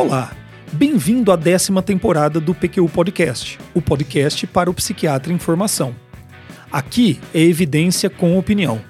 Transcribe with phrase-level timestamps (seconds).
[0.00, 0.34] Olá,
[0.72, 5.94] bem-vindo à décima temporada do PQU Podcast, o podcast para o psiquiatra em formação.
[6.72, 8.80] Aqui é evidência com opinião.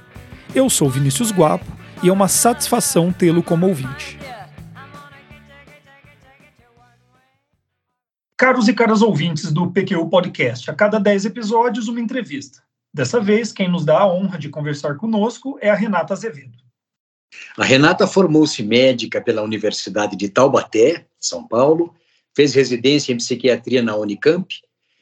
[0.55, 1.67] Eu sou Vinícius Guapo
[2.01, 4.21] e é uma satisfação tê-lo como ouvinte.
[8.39, 12.63] Caros e caras ouvintes do PQU Podcast, a cada 10 episódios, uma entrevista.
[12.95, 16.70] Dessa vez, quem nos dá a honra de conversar conosco é a Renata Azevedo.
[17.57, 21.95] A Renata formou-se médica pela Universidade de Taubaté, São Paulo,
[22.35, 24.55] fez residência em psiquiatria na Unicamp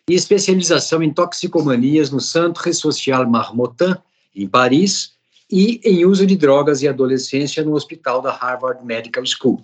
[0.09, 4.01] e especialização em toxicomanias no Centre Social Marmottan,
[4.35, 5.13] em Paris,
[5.51, 9.63] e em uso de drogas e adolescência no hospital da Harvard Medical School.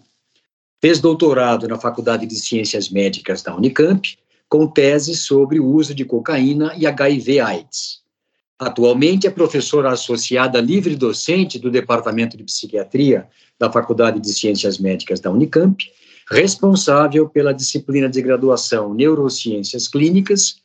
[0.81, 4.17] Fez doutorado na Faculdade de Ciências Médicas da Unicamp,
[4.49, 8.04] com tese sobre o uso de cocaína e HIV/AIDS.
[8.59, 15.19] Atualmente é professora associada livre docente do Departamento de Psiquiatria da Faculdade de Ciências Médicas
[15.21, 15.85] da Unicamp,
[16.31, 20.57] responsável pela disciplina de graduação Neurociências Clínicas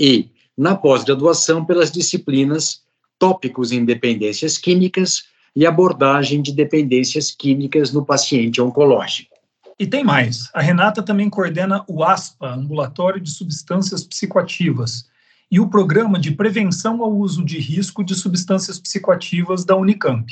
[0.00, 2.82] e, na pós-graduação, pelas disciplinas
[3.18, 9.34] Tópicos em Dependências Químicas e Abordagem de Dependências Químicas no Paciente Oncológico.
[9.78, 10.50] E tem mais.
[10.54, 15.06] A Renata também coordena o ASPA, Ambulatório de Substâncias Psicoativas,
[15.50, 20.26] e o Programa de Prevenção ao Uso de Risco de Substâncias Psicoativas da Unicamp.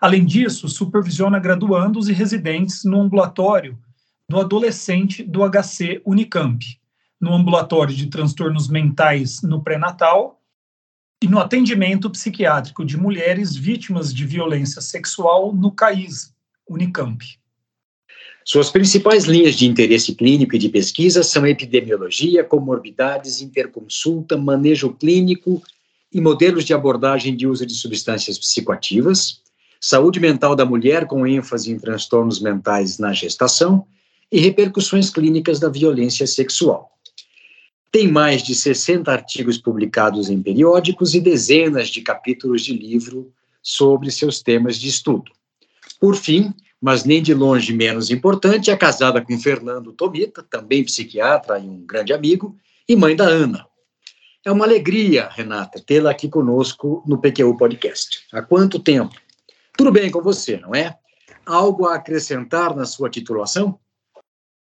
[0.00, 3.78] Além disso, supervisiona graduandos e residentes no ambulatório
[4.28, 6.64] do adolescente do HC Unicamp,
[7.20, 10.40] no ambulatório de transtornos mentais no pré-natal
[11.22, 16.34] e no atendimento psiquiátrico de mulheres vítimas de violência sexual no CAIS
[16.68, 17.41] Unicamp.
[18.44, 25.62] Suas principais linhas de interesse clínico e de pesquisa são epidemiologia, comorbidades, interconsulta, manejo clínico
[26.12, 29.40] e modelos de abordagem de uso de substâncias psicoativas,
[29.80, 33.86] saúde mental da mulher com ênfase em transtornos mentais na gestação
[34.30, 36.90] e repercussões clínicas da violência sexual.
[37.92, 43.32] Tem mais de 60 artigos publicados em periódicos e dezenas de capítulos de livro
[43.62, 45.30] sobre seus temas de estudo.
[46.00, 51.60] Por fim, mas nem de longe menos importante, é casada com Fernando Tomita, também psiquiatra
[51.60, 52.56] e um grande amigo,
[52.88, 53.64] e mãe da Ana.
[54.44, 58.26] É uma alegria, Renata, tê-la aqui conosco no PQU Podcast.
[58.32, 59.14] Há quanto tempo?
[59.78, 60.96] Tudo bem com você, não é?
[61.46, 63.78] Algo a acrescentar na sua titulação?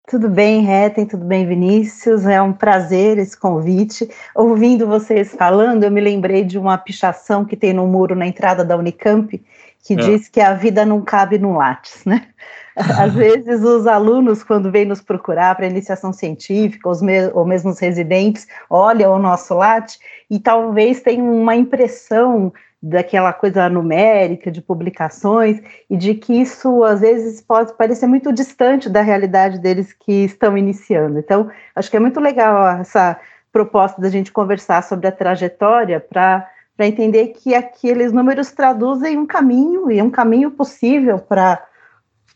[0.08, 2.24] Tudo bem, Retem, tudo bem, Vinícius?
[2.26, 4.08] É um prazer esse convite.
[4.36, 8.64] Ouvindo vocês falando, eu me lembrei de uma pichação que tem no muro na entrada
[8.64, 9.44] da Unicamp,
[9.86, 9.96] que é.
[9.96, 12.26] diz que a vida não cabe no Lattes, né?
[12.76, 17.70] Às vezes os alunos, quando vêm nos procurar para iniciação científica, os me ou mesmo
[17.70, 19.98] os residentes, olham o nosso Lattes
[20.28, 22.52] e talvez tenham uma impressão
[22.82, 28.90] daquela coisa numérica de publicações e de que isso às vezes pode parecer muito distante
[28.90, 31.18] da realidade deles que estão iniciando.
[31.18, 33.18] Então, acho que é muito legal essa
[33.50, 39.26] proposta da gente conversar sobre a trajetória para para entender que aqueles números traduzem um
[39.26, 41.64] caminho e um caminho possível para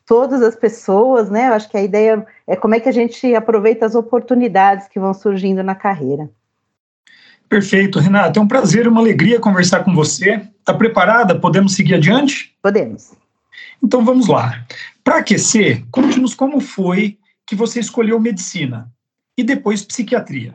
[0.07, 1.49] todas as pessoas, né?
[1.49, 4.99] Eu acho que a ideia é como é que a gente aproveita as oportunidades que
[4.99, 6.29] vão surgindo na carreira.
[7.49, 8.39] Perfeito, Renata.
[8.39, 10.49] É um prazer e uma alegria conversar com você.
[10.59, 11.39] Está preparada?
[11.39, 12.57] Podemos seguir adiante?
[12.63, 13.13] Podemos.
[13.83, 14.65] Então vamos lá.
[15.05, 18.91] Para aquecer, conte-nos como foi que você escolheu medicina
[19.37, 20.55] e depois psiquiatria.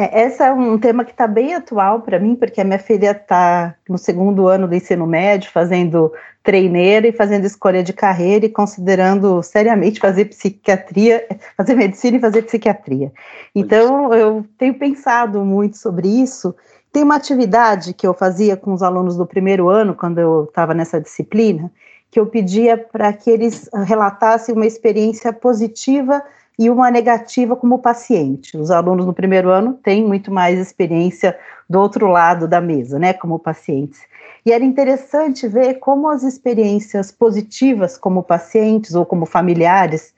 [0.00, 3.10] É, esse é um tema que está bem atual para mim, porque a minha filha
[3.10, 6.10] está no segundo ano do ensino médio, fazendo
[6.42, 12.40] treineira e fazendo escolha de carreira e considerando seriamente fazer psiquiatria, fazer medicina e fazer
[12.40, 13.12] psiquiatria.
[13.54, 16.54] Então, eu tenho pensado muito sobre isso.
[16.90, 20.72] Tem uma atividade que eu fazia com os alunos do primeiro ano, quando eu estava
[20.72, 21.70] nessa disciplina,
[22.10, 26.22] que eu pedia para que eles relatassem uma experiência positiva
[26.60, 28.54] e uma negativa como paciente.
[28.54, 31.34] Os alunos no primeiro ano têm muito mais experiência
[31.66, 33.98] do outro lado da mesa, né, como pacientes.
[34.44, 40.12] E era interessante ver como as experiências positivas como pacientes ou como familiares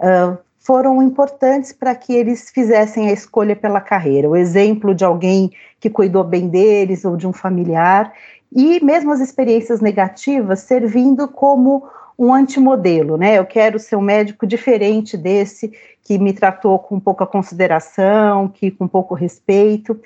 [0.00, 4.28] uh, foram importantes para que eles fizessem a escolha pela carreira.
[4.28, 8.12] O exemplo de alguém que cuidou bem deles ou de um familiar,
[8.50, 11.84] e mesmo as experiências negativas servindo como
[12.18, 13.38] um antimodelo, né?
[13.38, 15.72] Eu quero ser um médico diferente desse
[16.02, 20.00] que me tratou com pouca consideração, que com pouco respeito.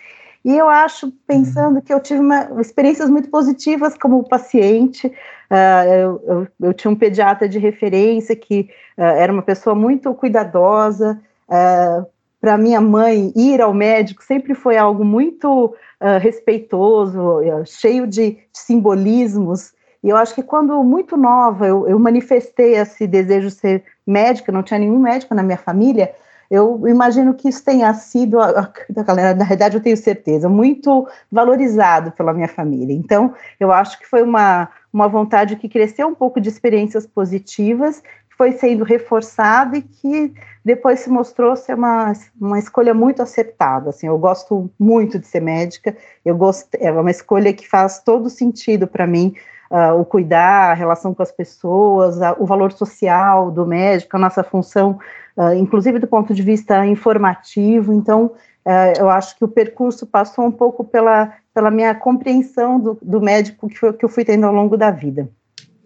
[0.44, 6.22] E eu acho, pensando que eu tive uma, experiências muito positivas como paciente, uh, eu,
[6.26, 11.20] eu, eu, tinha um pediatra de referência que uh, era uma pessoa muito cuidadosa.
[11.49, 12.06] Uh,
[12.40, 15.75] Para minha mãe, ir ao médico sempre foi algo muito
[16.20, 19.72] respeitoso, cheio de simbolismos
[20.02, 24.52] E eu acho que quando muito nova eu, eu manifestei esse desejo de ser médica,
[24.52, 26.14] não tinha nenhum médico na minha família,
[26.50, 28.38] eu imagino que isso tenha sido,
[28.88, 32.94] na verdade eu tenho certeza, muito valorizado pela minha família.
[32.94, 38.02] Então, eu acho que foi uma, uma vontade que cresceu um pouco de experiências positivas,
[38.38, 40.32] foi sendo reforçada e que
[40.64, 43.90] depois se mostrou ser uma, uma escolha muito acertada.
[43.90, 48.30] Assim, eu gosto muito de ser médica, eu gosto, é uma escolha que faz todo
[48.30, 49.34] sentido para mim,
[49.70, 54.43] uh, o cuidar, a relação com as pessoas, o valor social do médico, a nossa
[54.43, 54.99] função
[55.38, 57.93] uh, inclusive do ponto de vista informativo.
[57.93, 58.26] Então,
[58.67, 63.20] uh, eu acho que o percurso passou um pouco pela, pela minha compreensão do, do
[63.20, 65.31] médico que, foi, que eu fui tendo ao longo da vida.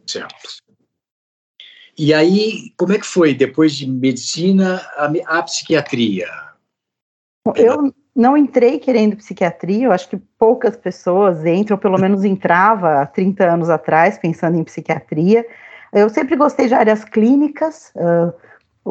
[0.07, 0.35] Certo.
[1.97, 6.27] E aí, como é que foi, depois de medicina, a, a psiquiatria?
[7.55, 13.07] Eu não entrei querendo psiquiatria, eu acho que poucas pessoas entram, pelo menos entrava há
[13.07, 15.47] 30 anos atrás, pensando em psiquiatria.
[15.93, 18.33] Eu sempre gostei de áreas clínicas, uh,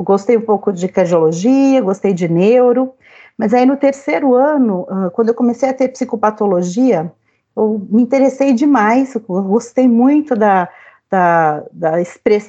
[0.04, 2.94] gostei um pouco de cardiologia, gostei de neuro,
[3.38, 7.12] mas aí no terceiro ano, uh, quando eu comecei a ter psicopatologia,
[7.56, 10.68] eu me interessei demais, eu gostei muito da,
[11.10, 11.92] da, da,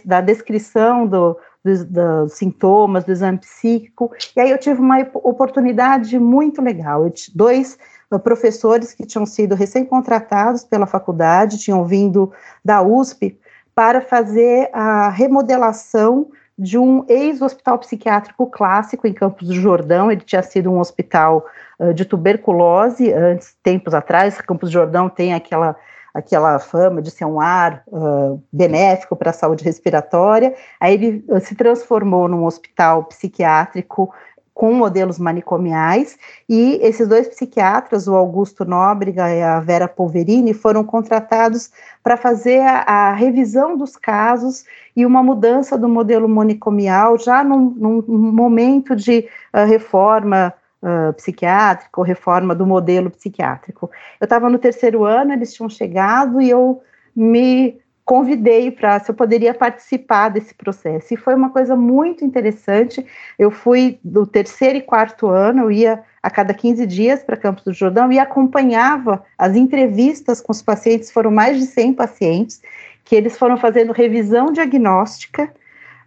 [0.04, 6.60] da descrição do, dos, sintomas, do exame psíquico, e aí eu tive uma oportunidade muito
[6.60, 7.04] legal.
[7.04, 7.78] Eu, dois
[8.10, 12.32] uh, professores que tinham sido recém-contratados pela faculdade, tinham vindo
[12.64, 13.38] da USP
[13.74, 16.28] para fazer a remodelação
[16.58, 20.10] de um ex-hospital psiquiátrico clássico em Campos do Jordão.
[20.10, 21.46] Ele tinha sido um hospital
[21.78, 24.40] uh, de tuberculose antes, tempos atrás.
[24.40, 25.76] Campos do Jordão tem aquela
[26.14, 30.54] aquela fama de ser um ar uh, benéfico para a saúde respiratória.
[30.78, 34.12] Aí ele se transformou num hospital psiquiátrico
[34.54, 36.18] com modelos manicomiais,
[36.48, 41.70] e esses dois psiquiatras, o Augusto Nóbrega e a Vera Polverini, foram contratados
[42.02, 47.70] para fazer a, a, revisão dos casos e uma mudança do modelo manicomial já num,
[47.70, 53.90] num momento de uh, reforma uh, psiquiátrica ou reforma do modelo psiquiátrico.
[54.20, 56.82] Eu estava no terceiro ano, eles tinham chegado e eu
[57.14, 61.14] me convidei para se eu poderia participar desse processo.
[61.14, 63.06] E foi uma coisa muito interessante.
[63.38, 67.64] Eu fui do terceiro e quarto ano, eu ia a cada 15 dias para Campos
[67.64, 72.62] do Jordão e acompanhava as entrevistas com os pacientes, foram mais de 100 pacientes,
[73.04, 75.52] que eles foram fazendo revisão diagnóstica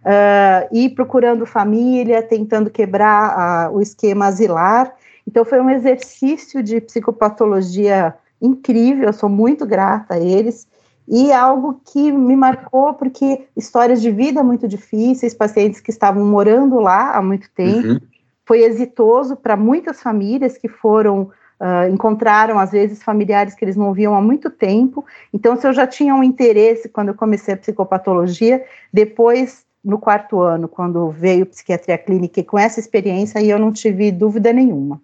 [0.06, 4.94] uh, e procurando família, tentando quebrar uh, o esquema asilar.
[5.26, 10.68] Então, foi um exercício de psicopatologia incrível, eu sou muito grata a eles
[11.08, 16.78] e algo que me marcou porque histórias de vida muito difíceis, pacientes que estavam morando
[16.80, 18.00] lá há muito tempo, uhum.
[18.44, 21.30] foi exitoso para muitas famílias que foram
[21.60, 25.04] uh, encontraram às vezes familiares que eles não viam há muito tempo.
[25.32, 30.40] Então, se eu já tinha um interesse quando eu comecei a psicopatologia, depois no quarto
[30.40, 35.00] ano, quando veio psiquiatria clínica e com essa experiência, aí eu não tive dúvida nenhuma.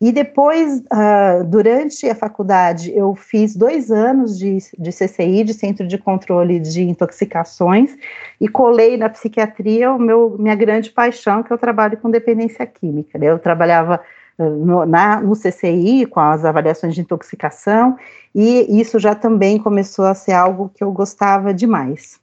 [0.00, 5.88] E depois, uh, durante a faculdade, eu fiz dois anos de, de CCI, de Centro
[5.88, 7.96] de Controle de Intoxicações,
[8.40, 13.18] e colei na psiquiatria o meu, minha grande paixão, que eu trabalho com dependência química.
[13.18, 13.26] Né?
[13.26, 14.00] Eu trabalhava
[14.38, 17.96] uh, no, na, no CCI, com as avaliações de intoxicação,
[18.32, 22.20] e isso já também começou a ser algo que eu gostava demais.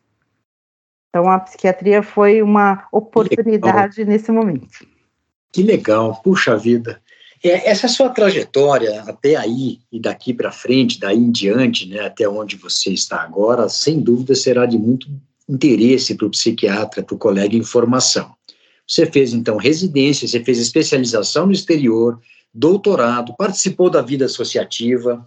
[1.15, 4.86] Então, a psiquiatria foi uma oportunidade nesse momento.
[5.50, 7.01] Que legal, puxa vida.
[7.41, 12.27] É, essa sua trajetória até aí e daqui para frente, daí em diante, né, até
[12.27, 15.07] onde você está agora, sem dúvida será de muito
[15.48, 18.34] interesse para o psiquiatra, para o colega em formação.
[18.86, 22.19] Você fez então residência, você fez especialização no exterior,
[22.53, 25.25] doutorado, participou da vida associativa,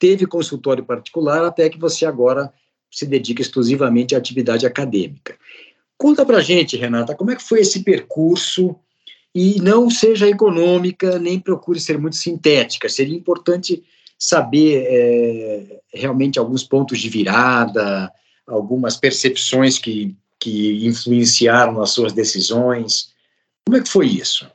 [0.00, 2.52] teve consultório particular, até que você agora
[2.90, 5.36] se dedica exclusivamente à atividade acadêmica.
[5.96, 8.76] Conta para gente, Renata, como é que foi esse percurso
[9.34, 12.88] e não seja econômica, nem procure ser muito sintética.
[12.88, 13.82] Seria importante
[14.18, 18.10] saber é, realmente alguns pontos de virada,
[18.46, 23.10] algumas percepções que, que influenciaram nas suas decisões.
[23.66, 24.50] Como é que foi isso?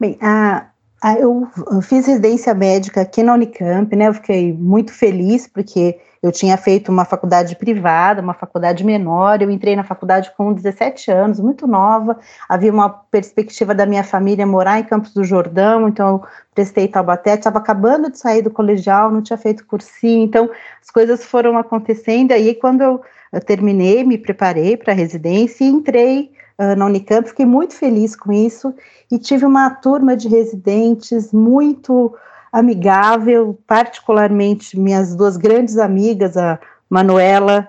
[0.00, 0.70] Bem, a,
[1.02, 1.46] a, eu
[1.82, 4.08] fiz residência médica aqui na Unicamp, né?
[4.08, 9.50] Eu fiquei muito feliz porque eu tinha feito uma faculdade privada, uma faculdade menor, eu
[9.50, 14.78] entrei na faculdade com 17 anos, muito nova, havia uma perspectiva da minha família morar
[14.78, 16.22] em Campos do Jordão, então eu
[16.54, 20.50] prestei Taubaté, estava acabando de sair do colegial, não tinha feito cursinho, então
[20.82, 23.00] as coisas foram acontecendo, aí quando eu,
[23.32, 28.14] eu terminei, me preparei para a residência e entrei uh, na Unicamp, fiquei muito feliz
[28.14, 28.74] com isso,
[29.10, 32.14] e tive uma turma de residentes muito
[32.52, 37.68] amigável, particularmente minhas duas grandes amigas, a Manuela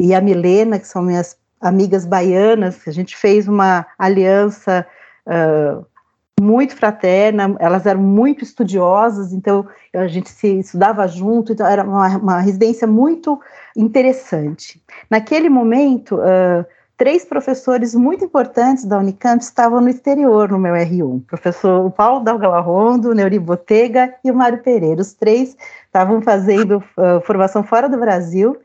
[0.00, 4.86] e a Milena, que são minhas amigas baianas, a gente fez uma aliança
[5.26, 5.84] uh,
[6.40, 12.16] muito fraterna, elas eram muito estudiosas, então a gente se estudava junto, então era uma,
[12.16, 13.40] uma residência muito
[13.76, 14.82] interessante.
[15.08, 16.66] Naquele momento, uh,
[17.02, 22.20] três professores muito importantes da Unicamp estavam no exterior no meu R1, o professor Paulo
[22.20, 27.88] Dalgalarrondo, o Neuri Botega e o Mário Pereira, os três estavam fazendo uh, formação fora
[27.88, 28.56] do Brasil,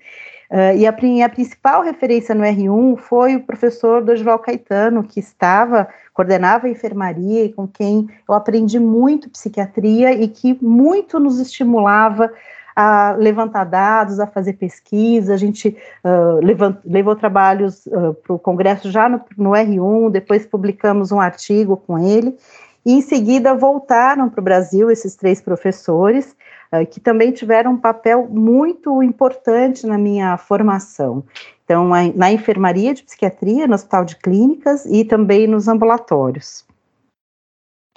[0.50, 5.90] Uh, e a, a, principal referência no R1 foi o professor Dorival Caetano, que estava,
[6.14, 12.32] coordenava a enfermaria e com quem eu aprendi muito psiquiatria e que muito nos estimulava
[12.80, 15.34] a levantar dados, a fazer pesquisa.
[15.34, 20.46] A gente uh, levant, levou trabalhos uh, para o Congresso já no, no R1, depois
[20.46, 22.38] publicamos um artigo com ele.
[22.86, 26.36] E em seguida voltaram para o Brasil esses três professores
[26.72, 31.22] eh, que também tiveram um papel muito importante na minha formação.
[31.66, 36.66] Então, na enfermaria de psiquiatria, no hospital de clínicas e também nos ambulatórios.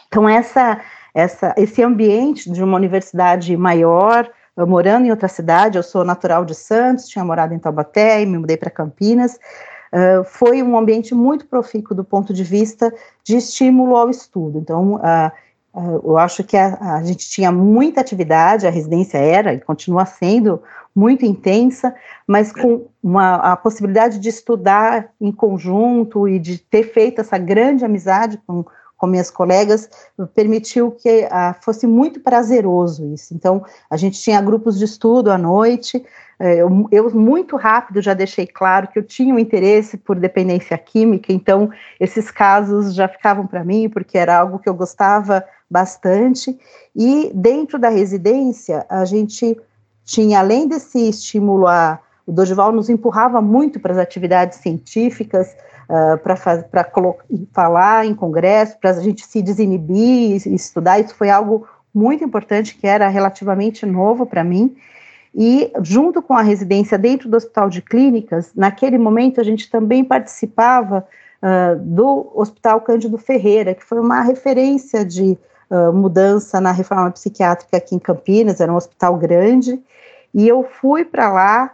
[0.08, 0.80] Então, essa,
[1.14, 6.54] essa, esse ambiente de uma universidade maior, morando em outra cidade, eu sou natural de
[6.54, 9.38] Santos, tinha morado em Taubaté e me mudei para Campinas,
[9.92, 12.92] uh, foi um ambiente muito profícuo do ponto de vista
[13.24, 14.58] de estímulo ao estudo.
[14.58, 15.30] Então, uh,
[15.72, 20.04] Uh, eu acho que a, a, gente tinha muita atividade, a residência era e continua
[20.04, 20.60] sendo
[20.92, 21.94] muito intensa,
[22.26, 27.84] mas com uma, a possibilidade de estudar em conjunto e de ter feito essa grande
[27.84, 28.64] amizade com,
[29.00, 29.88] com minhas colegas,
[30.34, 33.32] permitiu que uh, fosse muito prazeroso isso.
[33.34, 36.04] Então, a gente tinha grupos de estudo à noite,
[36.38, 40.76] é, eu, eu, muito rápido já deixei claro que eu tinha um interesse por dependência
[40.76, 46.58] química, então esses casos já ficavam para mim, porque era algo que eu gostava bastante.
[46.94, 49.58] E dentro da residência, a gente
[50.04, 51.98] tinha, além desse estímulo a.
[52.30, 55.48] O Dorival nos empurrava muito para as atividades científicas,
[55.88, 56.36] uh, para
[57.52, 61.00] falar em congresso, para a gente se desinibir e estudar.
[61.00, 64.76] Isso foi algo muito importante, que era relativamente novo para mim.
[65.34, 70.04] E, junto com a residência dentro do Hospital de Clínicas, naquele momento a gente também
[70.04, 71.04] participava
[71.42, 75.36] uh, do Hospital Cândido Ferreira, que foi uma referência de
[75.68, 79.82] uh, mudança na reforma psiquiátrica aqui em Campinas, era um hospital grande,
[80.32, 81.72] e eu fui para lá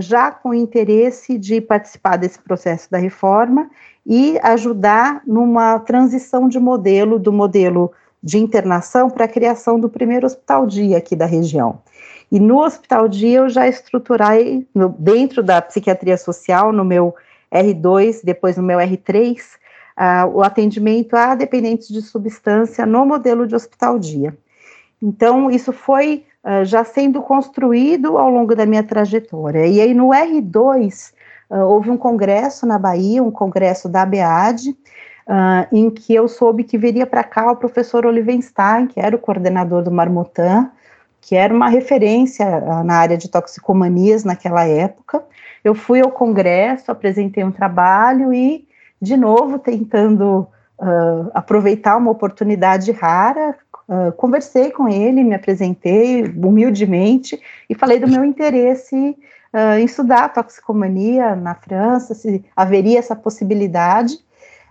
[0.00, 3.70] já com interesse de participar desse processo da reforma
[4.06, 10.26] e ajudar numa transição de modelo, do modelo de internação para a criação do primeiro
[10.26, 11.80] hospital dia aqui da região.
[12.32, 17.14] E no Hospital Dia eu já estruturei, no, dentro da psiquiatria social, no meu
[17.52, 19.36] R2, depois no meu R3,
[19.98, 24.34] uh, o atendimento a dependentes de substância no modelo de Hospital Dia.
[25.02, 29.66] Então, isso foi uh, já sendo construído ao longo da minha trajetória.
[29.66, 34.76] E aí, no R2, uh, ah, houve um congresso na Bahia, um congresso da ABAD,
[35.70, 39.82] em que eu soube que viria para cá o professor Olivenstein, que era o coordenador
[39.82, 40.68] do Marmotan,
[41.22, 45.24] que era uma referência ah, na área de toxicomanias naquela época.
[45.62, 48.66] Eu fui ao congresso, apresentei um trabalho e,
[49.00, 53.54] de novo, tentando uh, aproveitar uma oportunidade rara,
[53.92, 58.96] uh, conversei com ele, me apresentei humildemente e falei do meu interesse
[59.52, 64.18] uh, em estudar toxicomania na França, se haveria essa possibilidade.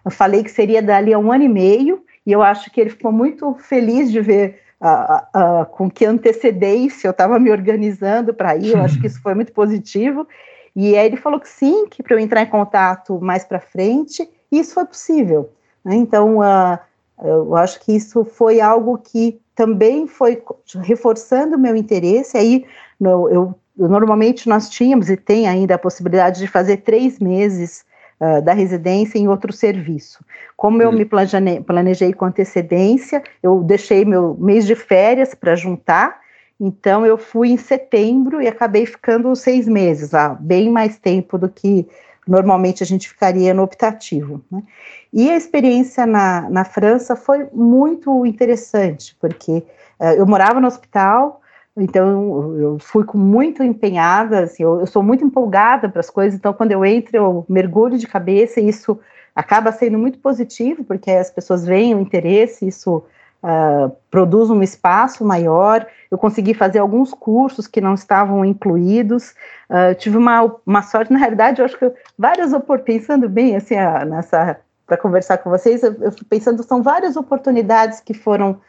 [0.04, 2.90] Eu falei que seria dali a um ano e meio, e eu acho que ele
[2.90, 8.72] ficou muito feliz de ver uh, com que antecedência eu estava me organizando para ir,
[8.72, 10.28] eu acho que isso foi muito positivo.
[10.76, 14.28] E aí ele falou que sim, que para eu entrar em contato mais para frente,
[14.52, 15.52] isso foi possível.
[15.84, 15.96] Né?
[15.96, 16.80] Então, uh,
[17.22, 20.42] eu acho que isso foi algo que também foi
[20.82, 22.38] reforçando o meu interesse.
[22.38, 22.66] Aí,
[23.00, 27.86] no, eu, normalmente nós tínhamos e tem ainda a possibilidade de fazer três meses
[28.20, 30.24] uh, da residência em outro serviço.
[30.58, 30.94] Como eu hum.
[30.94, 36.20] me planejei, planejei com antecedência, eu deixei meu mês de férias para juntar,
[36.60, 41.50] então eu fui em setembro e acabei ficando seis meses, lá, bem mais tempo do
[41.50, 41.88] que
[42.28, 44.42] normalmente a gente ficaria no optativo.
[44.52, 44.64] Né?
[45.12, 49.64] E a experiência na, na França foi muito interessante, porque
[50.00, 51.42] uh, eu morava no hospital,
[51.76, 56.38] então, eu fui com muito empenhada, assim, eu, eu sou muito empolgada para as coisas,
[56.38, 59.00] então, quando eu entro, eu mergulho de cabeça e isso
[59.34, 63.04] acaba sendo muito positivo, porque as pessoas veem o interesse, isso
[63.44, 65.86] uh, produz um espaço maior.
[66.10, 69.34] Eu consegui fazer alguns cursos que não estavam incluídos.
[69.70, 73.56] Uh, tive uma, uma sorte, na realidade, eu acho que eu, várias oportunidades, pensando bem,
[73.56, 78.60] assim, uh, nessa para conversar com vocês, eu, eu pensando, são várias oportunidades que foram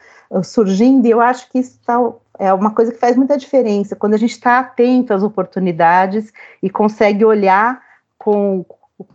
[0.41, 1.99] surgindo, e eu acho que isso tá,
[2.39, 6.69] é uma coisa que faz muita diferença, quando a gente está atento às oportunidades e
[6.69, 7.81] consegue olhar
[8.17, 8.65] com,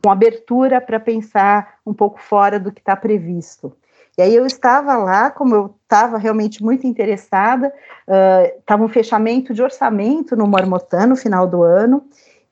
[0.02, 3.74] com abertura para pensar um pouco fora do que está previsto.
[4.18, 7.72] E aí eu estava lá, como eu estava realmente muito interessada,
[8.58, 12.02] estava uh, um fechamento de orçamento no Marmotã no final do ano,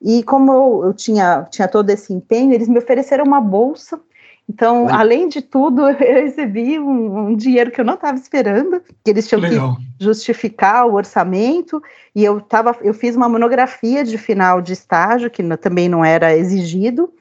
[0.01, 4.01] e como eu, eu, tinha, tinha todo esse empenho, eles me ofereceram uma bolsa.
[4.49, 9.11] Então, além de tudo, eu recebi um, um dinheiro que eu não estava esperando, que
[9.11, 9.75] eles tinham Legal.
[9.75, 11.83] que justificar o orçamento,
[12.15, 16.37] e eu, tava, eu fiz uma monografia de final de estágio, que também não era
[16.37, 17.13] exigido,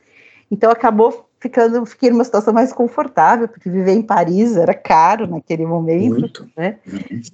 [0.52, 5.64] então acabou ficando, fiquei numa situação mais confortável, porque viver em Paris era caro naquele
[5.64, 6.50] momento, muito.
[6.58, 6.78] né?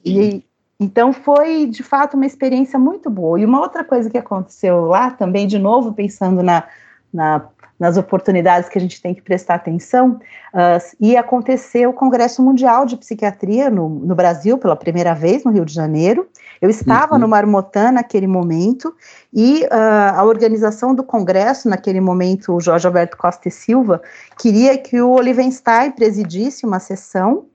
[0.03, 0.43] E,
[0.77, 3.39] então foi de fato uma experiência muito boa.
[3.39, 6.65] E uma outra coisa que aconteceu lá também, de novo pensando na,
[7.13, 7.47] na
[7.81, 10.19] nas oportunidades que a gente tem que prestar atenção,
[10.53, 15.49] uh, e aconteceu o Congresso Mundial de Psiquiatria no, no, Brasil pela primeira vez, no
[15.49, 16.27] Rio de Janeiro.
[16.61, 17.21] Eu estava uhum.
[17.21, 18.93] no Marmotã naquele momento,
[19.33, 23.99] e uh, a organização do Congresso, naquele momento, o Jorge Alberto Costa e Silva,
[24.37, 27.47] queria que o Olivenstein presidisse uma sessão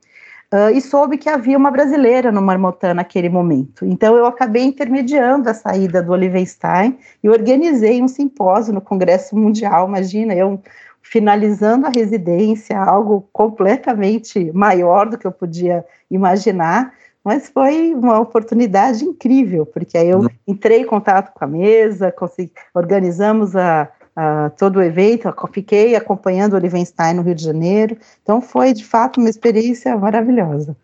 [0.53, 3.85] Uh, e soube que havia uma brasileira no Marmotã naquele momento.
[3.85, 9.89] Então eu acabei intermediando a saída do Olivenstein e organizei um simpósio no Congresso Mundial.
[9.89, 10.61] Imagina, eu
[11.01, 19.03] finalizando a residência, algo completamente maior do que eu podia imaginar, mas foi uma oportunidade
[19.03, 20.29] incrível, porque aí eu uhum.
[20.47, 26.53] entrei em contato com a mesa, consegui, organizamos a, uh, todo o evento, fiquei acompanhando
[26.53, 30.75] o Olivenstein no Rio de Janeiro, então foi de fato uma experiência maravilhosa.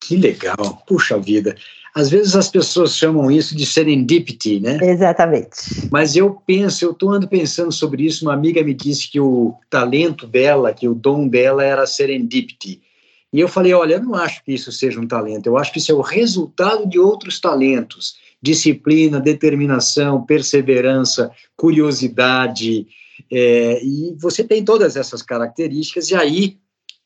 [0.00, 1.54] Que legal, puxa vida.
[1.94, 4.78] Às vezes as pessoas chamam isso de serendipity, né?
[4.82, 5.88] Exatamente.
[5.92, 8.26] Mas eu penso, eu estou ando pensando sobre isso.
[8.26, 12.82] Uma amiga me disse que o talento dela, que o dom dela era serendipity.
[13.32, 15.46] E eu falei, olha, eu não acho que isso seja um talento.
[15.46, 22.86] Eu acho que isso é o resultado de outros talentos disciplina, determinação, perseverança, curiosidade,
[23.32, 26.58] é, e você tem todas essas características, e aí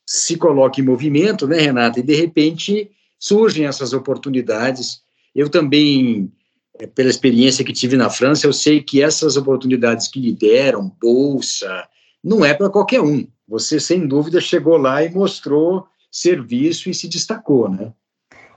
[0.05, 5.01] se coloca em movimento, né, Renata, e de repente surgem essas oportunidades.
[5.33, 6.29] Eu também,
[6.77, 10.91] é, pela experiência que tive na França, eu sei que essas oportunidades que lhe deram,
[11.01, 11.87] bolsa,
[12.21, 13.25] não é para qualquer um.
[13.47, 17.93] Você, sem dúvida, chegou lá e mostrou serviço e se destacou, né?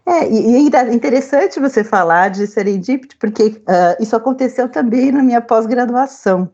[0.04, 5.40] É, e, é interessante você falar de serendipity, porque uh, isso aconteceu também na minha
[5.40, 6.50] pós-graduação.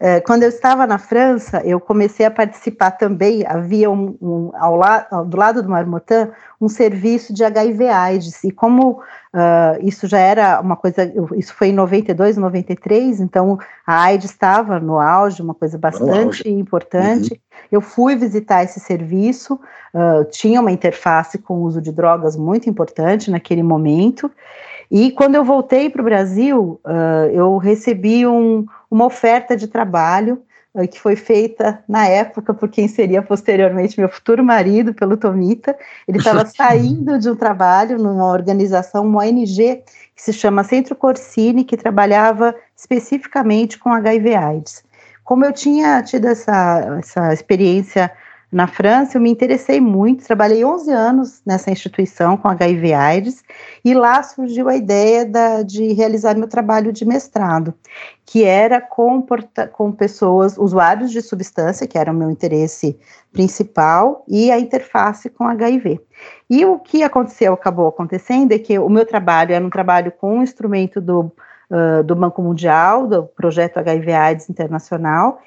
[0.00, 4.74] Uh, quando eu estava na França, eu comecei a participar também, havia um, um ao
[4.76, 10.60] la, do lado do Marmottan um serviço de HIV/AIDS, e como Uh, isso já era
[10.60, 11.04] uma coisa,
[11.36, 17.34] isso foi em 92, 93, então a AIDS estava no auge, uma coisa bastante importante.
[17.34, 17.38] Uhum.
[17.70, 19.54] Eu fui visitar esse serviço,
[19.94, 24.28] uh, tinha uma interface com o uso de drogas muito importante naquele momento.
[24.90, 30.42] E quando eu voltei para o Brasil, uh, eu recebi um, uma oferta de trabalho
[30.74, 35.76] eh, que foi feita na época por quem seria posteriormente meu futuro marido, pelo Tomita.
[36.06, 39.82] Ele estava saindo de um trabalho numa organização, uma ONG,
[40.14, 44.84] que se chama Centro Corsini, que trabalhava especificamente com HIV/AIDS.
[45.24, 48.10] Como eu tinha tido essa, essa experiência
[48.52, 53.44] na França, eu me interessei muito, trabalhei 11 anos nessa instituição com HIV AIDS,
[53.84, 57.72] e lá surgiu a ideia da, de realizar meu trabalho de mestrado,
[58.26, 59.24] que era com,
[59.72, 62.98] com pessoas, usuários de substância, que era o meu interesse
[63.32, 66.00] principal, e a interface com HIV.
[66.48, 70.38] E o que aconteceu, acabou acontecendo, é que o meu trabalho era um trabalho com
[70.38, 71.32] um instrumento do,
[71.70, 75.38] uh, do Banco Mundial, do projeto HIV AIDS Internacional,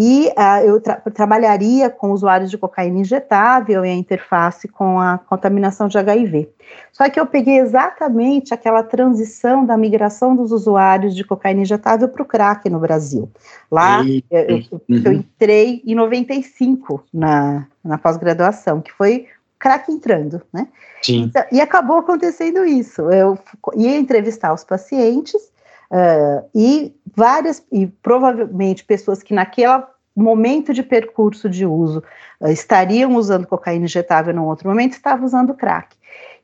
[0.00, 5.18] e uh, eu tra trabalharia com usuários de cocaína injetável e a interface com a
[5.18, 6.48] contaminação de HIV.
[6.92, 12.22] Só que eu peguei exatamente aquela transição da migração dos usuários de cocaína injetável para
[12.22, 13.28] o crack no Brasil.
[13.68, 14.56] Lá e, eu, eu,
[14.88, 15.02] uhum.
[15.04, 19.26] eu, entrei em 95 na, na pós-graduação, que foi
[19.58, 20.68] crack entrando, né?
[21.02, 21.22] Sim.
[21.22, 23.02] Então, e acabou acontecendo isso.
[23.10, 23.36] Eu
[23.74, 25.50] ia entrevistar os pacientes
[25.90, 29.82] Uh, e várias, e provavelmente pessoas que naquele
[30.14, 32.02] momento de percurso de uso
[32.40, 35.96] uh, estariam usando cocaína injetável num outro momento, estavam usando crack.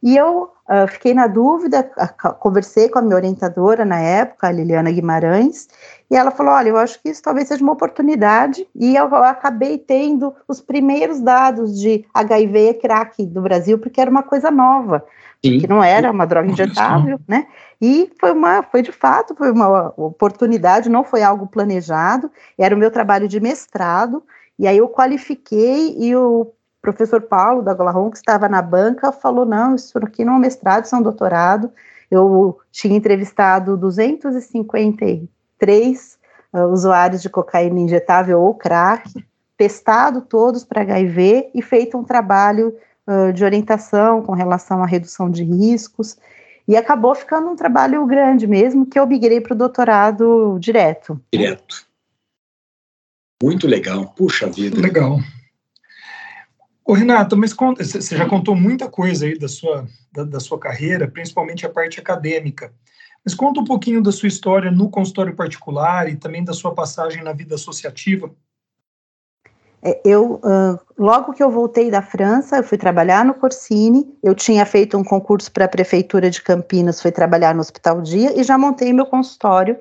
[0.02, 1.83] E eu uh, fiquei na dúvida,
[2.40, 5.68] conversei com a minha orientadora na época, a Liliana Guimarães,
[6.11, 8.66] e ela falou: Olha, eu acho que isso talvez seja uma oportunidade.
[8.74, 14.11] E eu, acabei tendo os primeiros dados de HIV e crack do Brasil, porque era
[14.11, 15.05] uma coisa nova,
[15.44, 15.59] Sim.
[15.59, 17.46] que não era uma droga injetável, né?
[17.81, 22.79] E foi uma, foi de fato, foi uma oportunidade, não foi algo planejado, era o
[22.79, 24.22] meu trabalho de mestrado,
[24.59, 26.53] e aí eu qualifiquei e o
[26.85, 30.40] professor Paulo da Golarron, que estava na banca, falou: não, isso aqui não é um
[30.40, 31.73] mestrado, isso é um doutorado.
[32.11, 36.18] Eu tinha entrevistado 253
[36.53, 39.11] uh, usuários de cocaína injetável ou crack,
[39.57, 42.77] testado todos para HIV e feito um trabalho
[43.09, 46.18] uh, de orientação com relação à redução de riscos.
[46.68, 51.18] E acabou ficando um trabalho grande mesmo, que eu migrei para o doutorado direto.
[51.33, 51.87] Direto.
[53.42, 54.81] Muito legal, puxa vida.
[54.81, 55.18] Legal.
[56.87, 61.09] Ô, Renata, mas você já contou muita coisa aí da sua, da, da, sua carreira,
[61.09, 62.73] principalmente a parte acadêmica.
[63.25, 67.23] Mas conta um pouquinho da sua história no consultório particular e também da sua passagem
[67.23, 68.31] na vida associativa.
[69.83, 70.40] É, eu,
[70.99, 75.05] logo que eu voltei da França, eu fui trabalhar no Corsini, eu tinha feito um
[75.05, 79.07] concurso para a Prefeitura de Campinas, fui trabalhar no Hospital Dia e já montei meu
[79.07, 79.79] consultório.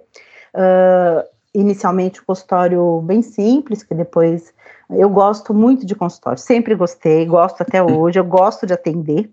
[1.54, 4.54] Inicialmente um consultório bem simples, que depois
[4.89, 9.30] eu gosto muito de consultório, sempre gostei, gosto até hoje, eu gosto de atender.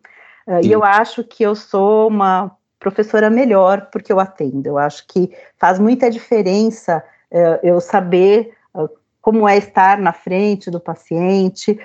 [0.46, 4.68] Uh, e eu acho que eu sou uma professora melhor porque eu atendo.
[4.68, 8.88] Eu acho que faz muita diferença uh, eu saber uh,
[9.20, 11.78] como é estar na frente do paciente,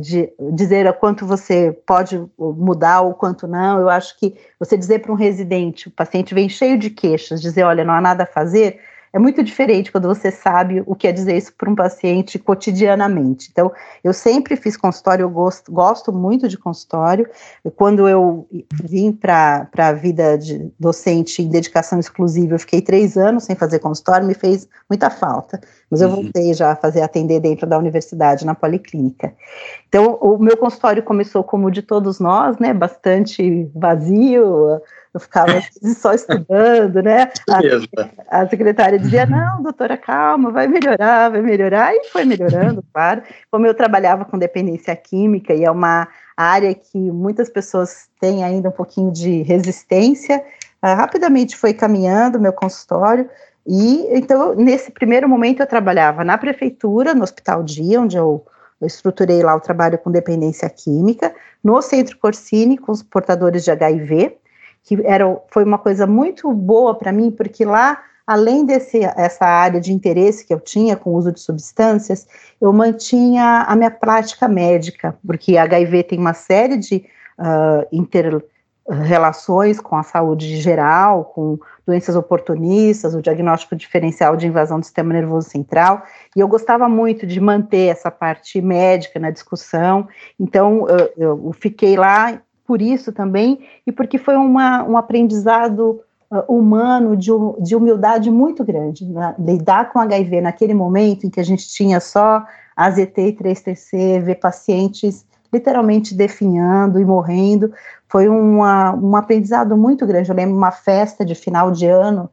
[0.00, 3.80] de dizer a quanto você pode mudar ou quanto não.
[3.80, 7.64] Eu acho que você dizer para um residente, o paciente vem cheio de queixas, dizer,
[7.64, 8.78] olha, não há nada a fazer,
[9.12, 13.48] é muito diferente quando você sabe o que é dizer isso para um paciente cotidianamente.
[13.52, 13.70] Então,
[14.02, 17.28] eu sempre fiz consultório, eu gosto, gosto muito de consultório.
[17.76, 23.44] Quando eu vim para a vida de docente em dedicação exclusiva, eu fiquei três anos
[23.44, 25.60] sem fazer consultório, me fez muita falta.
[25.90, 26.22] Mas eu uhum.
[26.22, 29.34] voltei já a fazer atender dentro da universidade, na policlínica.
[29.88, 32.72] Então, o meu consultório começou como de todos nós, né?
[32.72, 34.80] Bastante vazio,
[35.14, 35.62] eu ficava
[35.96, 37.30] só estudando, né?
[37.48, 43.22] A, a, secretária dizia: não, doutora, calma, vai melhorar, vai melhorar, e foi melhorando, claro.
[43.50, 48.70] Como eu trabalhava com dependência química, e é uma área que muitas pessoas têm ainda
[48.70, 50.42] um pouquinho de resistência,
[50.82, 53.28] uh, rapidamente foi caminhando meu consultório.
[53.66, 58.44] E então, nesse primeiro momento, eu trabalhava na prefeitura, no Hospital Dia, onde eu
[58.82, 63.70] eu estruturei lá o trabalho com dependência química, no Centro Corsini, com os portadores de
[63.70, 64.36] HIV,
[64.84, 69.80] que era, foi uma coisa muito boa para mim, porque lá, além desse essa área
[69.80, 72.26] de interesse que eu tinha com o uso de substâncias,
[72.60, 77.04] eu mantinha a minha prática médica, porque HIV tem uma série de
[77.38, 78.42] uh, inter
[78.88, 85.12] relações com a saúde geral, com doenças oportunistas, o diagnóstico diferencial de invasão do sistema
[85.12, 86.02] nervoso central,
[86.34, 91.96] e eu gostava muito de manter essa parte médica na discussão, então eu, eu fiquei
[91.96, 98.30] lá por isso também, e porque foi uma, um aprendizado uh, humano de, de, humildade
[98.30, 99.04] muito grande.
[99.04, 99.34] Né?
[99.38, 102.44] Lidar com HIV naquele momento em que a gente tinha só
[102.76, 107.72] AZT e 3TC, ver pacientes literalmente definhando e morrendo,
[108.08, 110.30] foi uma, um aprendizado muito grande.
[110.30, 112.30] Eu lembro uma festa de final de ano,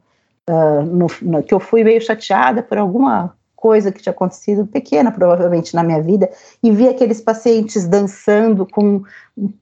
[0.48, 5.12] uh, no, no, que eu fui meio chateada por alguma coisa que tinha acontecido, pequena
[5.12, 6.30] provavelmente na minha vida,
[6.62, 9.02] e vi aqueles pacientes dançando com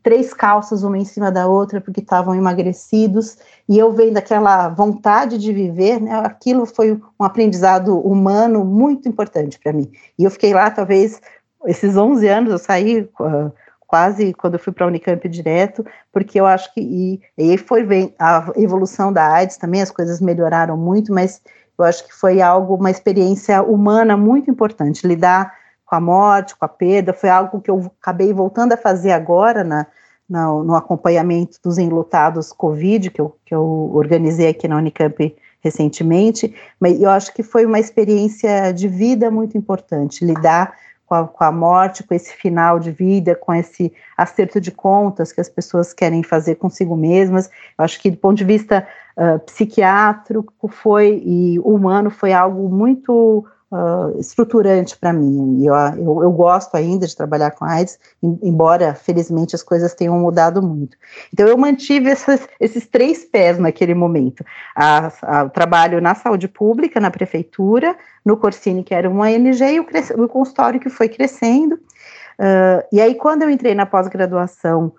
[0.02, 3.36] três calças uma em cima da outra porque estavam emagrecidos,
[3.68, 9.58] e eu vendo aquela vontade de viver, né, aquilo foi um aprendizado humano muito importante
[9.58, 9.90] para mim.
[10.16, 11.20] E eu fiquei lá, talvez,
[11.66, 13.52] esses 11 anos, eu saí uh,
[13.88, 17.82] quase quando eu fui para a Unicamp direto, porque eu acho que, e, e foi
[17.82, 21.40] bem, a evolução da AIDS também, as coisas melhoraram muito, mas
[21.78, 25.06] eu acho que foi algo, uma experiência humana muito importante.
[25.06, 25.54] Lidar
[25.86, 29.62] com a morte, com a perda, foi algo que eu acabei voltando a fazer agora
[29.64, 29.86] na,
[30.28, 36.54] na, no acompanhamento dos enlutados Covid, que eu, que eu organizei aqui na Unicamp recentemente,
[36.78, 40.74] mas eu acho que foi uma experiência de vida muito importante, lidar
[41.08, 45.32] com a, com a, morte, com esse final de vida, com esse acerto de contas
[45.32, 47.48] que as pessoas querem fazer consigo mesmas.
[47.78, 53.44] Eu acho que do ponto de vista uh, psiquiátrico foi e humano foi algo muito
[53.70, 55.64] uh, estruturante para mim.
[55.64, 60.62] Eu, eu, eu, gosto ainda de trabalhar com AIDS, embora felizmente as coisas tenham mudado
[60.62, 60.96] muito.
[61.32, 66.48] Então eu mantive essas, esses três pés naquele momento: a, a, o trabalho na saúde
[66.48, 69.86] pública, na prefeitura, no Corsini, que era uma ONG, e o,
[70.24, 71.74] o consultório que foi crescendo.
[72.38, 74.92] Uh, e aí, quando eu entrei na pós-graduação,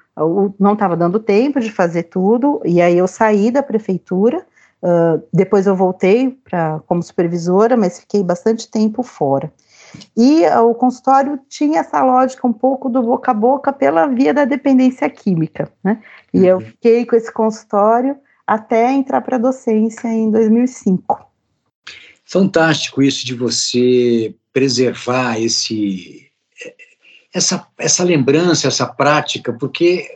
[0.60, 4.46] não estava dando tempo de fazer tudo, e aí eu saí da prefeitura,
[4.84, 9.52] uh, depois eu voltei pra, como supervisora, mas fiquei bastante tempo fora.
[10.16, 14.34] E uh, o consultório tinha essa lógica um pouco do boca a boca pela via
[14.34, 16.02] da dependência química, né?
[16.34, 16.46] E uhum.
[16.46, 18.16] eu fiquei com esse consultório
[18.46, 21.28] até entrar para a docência em 2005.
[22.26, 26.30] Fantástico isso de você preservar esse
[27.34, 30.10] essa, essa lembrança, essa prática, porque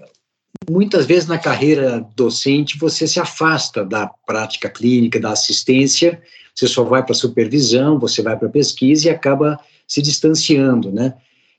[0.70, 6.22] muitas vezes na carreira docente você se afasta da prática clínica, da assistência,
[6.54, 11.14] você só vai para supervisão, você vai para pesquisa e acaba se distanciando, né?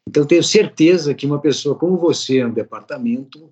[0.06, 3.50] Então, tenho certeza que uma pessoa como você no departamento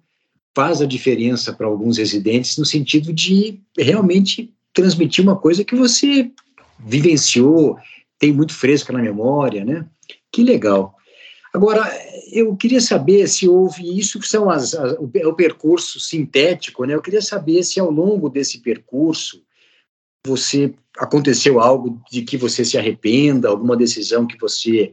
[0.54, 6.30] faz a diferença para alguns residentes no sentido de realmente transmitir uma coisa que você
[6.78, 7.78] vivenciou,
[8.18, 9.86] tem muito fresca na memória, né?
[10.30, 10.94] Que legal.
[11.52, 11.82] Agora,
[12.32, 16.94] eu queria saber se houve isso, que são as, as, o, o percurso sintético, né?
[16.94, 19.42] Eu queria saber se ao longo desse percurso
[20.26, 24.92] você aconteceu algo de que você se arrependa, alguma decisão que você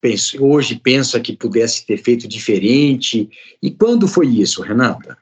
[0.00, 3.30] pensa, hoje pensa que pudesse ter feito diferente.
[3.62, 5.16] E quando foi isso, Renata?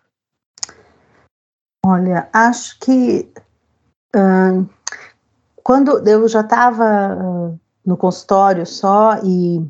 [1.85, 3.29] Olha, acho que
[5.63, 9.65] quando eu já estava no consultório só e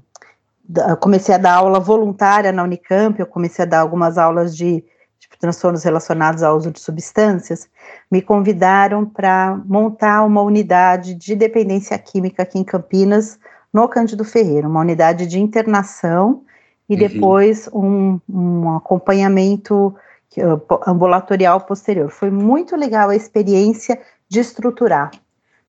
[1.01, 4.85] comecei a dar aula voluntária na Unicamp, eu comecei a dar algumas aulas de,
[5.19, 7.69] de transtornos relacionados ao uso de substâncias,
[8.11, 13.39] me convidaram para montar uma unidade de dependência química aqui em Campinas,
[13.73, 16.43] no Cândido Ferreira, uma unidade de internação
[16.89, 16.99] e uhum.
[16.99, 19.95] depois um, um acompanhamento
[20.87, 22.11] ambulatorial posterior.
[22.11, 25.11] Foi muito legal a experiência de estruturar.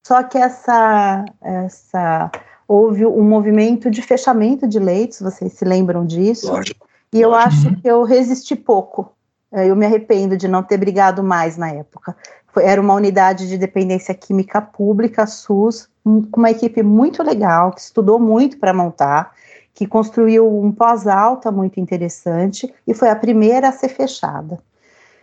[0.04, 2.32] Só que essa, essa
[2.72, 6.50] houve um movimento de fechamento de leitos, vocês se lembram disso?
[6.50, 6.88] Lógico.
[7.12, 7.76] E eu acho uhum.
[7.76, 9.12] que eu resisti pouco.
[9.52, 12.16] É, eu me arrependo de não ter brigado mais na época.
[12.48, 17.82] Foi, era uma unidade de dependência química pública, SUS, com uma equipe muito legal, que
[17.82, 19.34] estudou muito para montar,
[19.74, 24.58] que construiu um pós-alta muito interessante e foi a primeira a ser fechada.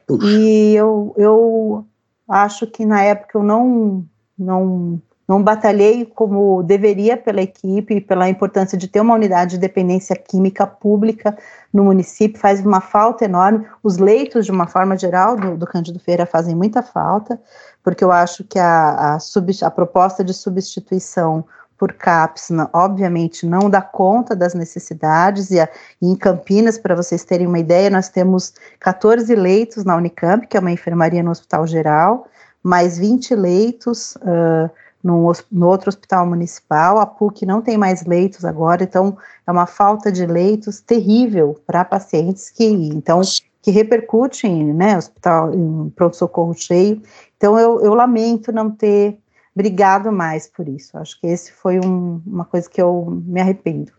[0.07, 0.23] Uf.
[0.23, 1.87] E eu, eu
[2.29, 4.05] acho que na época eu não,
[4.39, 10.17] não não batalhei como deveria pela equipe, pela importância de ter uma unidade de dependência
[10.17, 11.37] química pública
[11.71, 13.67] no município, faz uma falta enorme.
[13.83, 17.39] Os leitos, de uma forma geral, do, do Cândido Feira fazem muita falta,
[17.85, 21.45] porque eu acho que a, a, sub, a proposta de substituição
[21.77, 25.69] por CAPS, obviamente, não dá conta das necessidades, e, a,
[26.03, 30.57] e em Campinas, para vocês terem uma ideia, nós temos 14 leitos na Unicamp, que
[30.57, 32.27] é uma enfermaria no Hospital Geral,
[32.63, 34.69] mais 20 leitos uh,
[35.03, 36.99] no, no outro hospital municipal.
[36.99, 41.85] A PUC não tem mais leitos agora, então é uma falta de leitos terrível para
[41.85, 43.21] pacientes que, então,
[43.63, 47.03] que repercute em, né, hospital, em pronto-socorro cheio.
[47.37, 49.19] Então, eu, eu lamento não ter
[49.55, 50.97] brigado mais por isso.
[50.99, 53.93] Acho que esse foi um, uma coisa que eu me arrependo.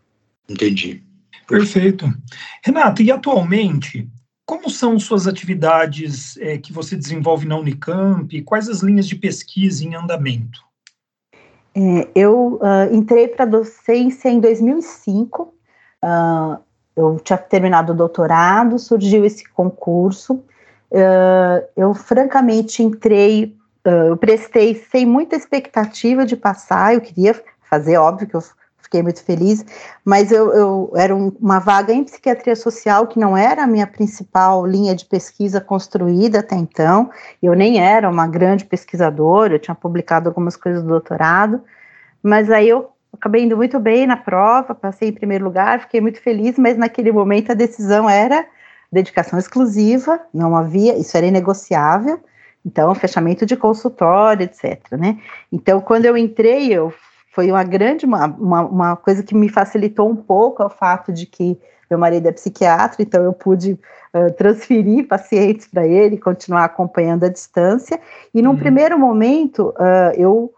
[0.47, 1.03] Entendi.
[1.47, 2.05] Perfeito.
[2.63, 4.07] Renata, e atualmente,
[4.45, 8.41] como são suas atividades é, que você desenvolve na Unicamp?
[8.43, 10.68] Quais as linhas de pesquisa em andamento?
[11.80, 15.44] É, eu uh, entrei para docência em 2005.
[15.44, 15.54] Uh,
[16.02, 16.60] ah,
[16.96, 20.44] eu tinha terminado o doutorado, surgiu esse concurso.
[20.92, 26.94] Uh, eu, francamente, entrei, eu prestei sem muita expectativa de passar.
[26.94, 27.34] Eu queria
[27.70, 28.44] fazer, óbvio que eu
[28.89, 29.63] fiquei muito feliz,
[30.04, 33.86] mas eu, eu era um, uma vaga em psiquiatria social que não era a minha
[33.86, 37.12] principal linha de pesquisa construída até então.
[37.41, 41.62] Eu nem era uma grande pesquisadora, eu tinha publicado algumas coisas do doutorado,
[42.23, 46.19] mas aí eu acabei indo muito bem na prova, passei em primeiro lugar, fiquei muito
[46.19, 48.43] feliz, mas naquele momento a decisão era
[48.91, 52.19] dedicação exclusiva, não havia, isso era inegociável,
[52.65, 54.82] então fechamento de consultório, etc.
[54.93, 55.19] Né?
[55.52, 56.91] Então, quando eu entrei, eu
[57.39, 61.25] foi uma grande, uma, uma, uma, coisa que me facilitou um pouco o fato de
[61.25, 61.58] que
[61.89, 63.80] meu marido é psiquiatra, então eu pude
[64.13, 67.97] uh, transferir pacientes para ele, continuar acompanhando à distância,
[68.34, 68.58] e num uhum.
[68.58, 70.54] primeiro momento uh, eu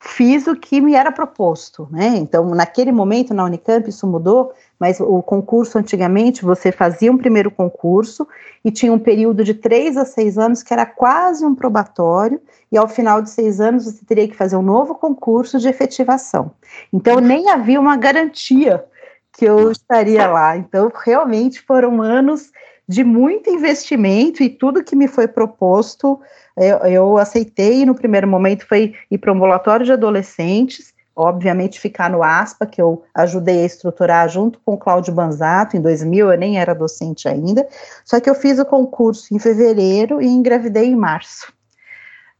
[0.00, 2.08] fiz o que me era proposto, né?
[2.16, 7.52] Então, naquele momento na Unicamp isso mudou, mas o concurso antigamente você fazia um primeiro
[7.52, 8.26] concurso
[8.64, 12.40] e tinha um período de três a seis anos que era quase um probatório,
[12.72, 16.50] e ao final de seis anos você teria que fazer um novo concurso de efetivação.
[16.92, 18.84] Então, nem havia uma garantia
[19.32, 20.56] que eu estaria lá.
[20.56, 22.50] Então, realmente foram anos
[22.88, 26.18] de muito investimento e tudo que me foi proposto
[26.56, 32.10] eu, eu aceitei no primeiro momento foi ir para o ambulatório de adolescentes, obviamente ficar
[32.10, 36.38] no ASPA, que eu ajudei a estruturar junto com o Cláudio Banzato, em 2000, eu
[36.38, 37.66] nem era docente ainda,
[38.04, 41.52] só que eu fiz o concurso em fevereiro e engravidei em março.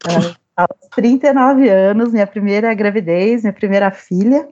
[0.06, 4.48] Uh, aos 39 anos, minha primeira gravidez, minha primeira filha,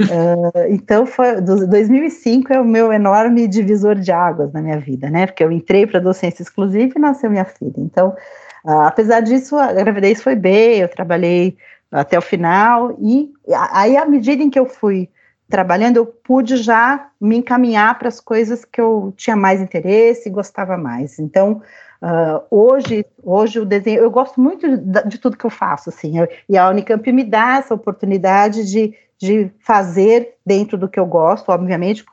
[0.00, 5.26] Uh, então, foi, 2005 é o meu enorme divisor de águas na minha vida, né?
[5.26, 7.74] Porque eu entrei para docência exclusiva e nasceu minha filha.
[7.78, 8.14] Então,
[8.64, 11.56] Uh, apesar disso, a gravidez foi bem, eu trabalhei
[11.92, 13.30] até o final, e
[13.70, 15.10] aí, à medida em que eu fui
[15.48, 20.32] trabalhando, eu pude já me encaminhar para as coisas que eu tinha mais interesse e
[20.32, 21.18] gostava mais.
[21.18, 21.60] Então,
[22.02, 26.18] uh, hoje, hoje o desenho, eu gosto muito de, de tudo que eu faço, assim,
[26.18, 31.06] eu, e a Unicamp me dá essa oportunidade de, de fazer dentro do que eu
[31.06, 32.04] gosto, obviamente,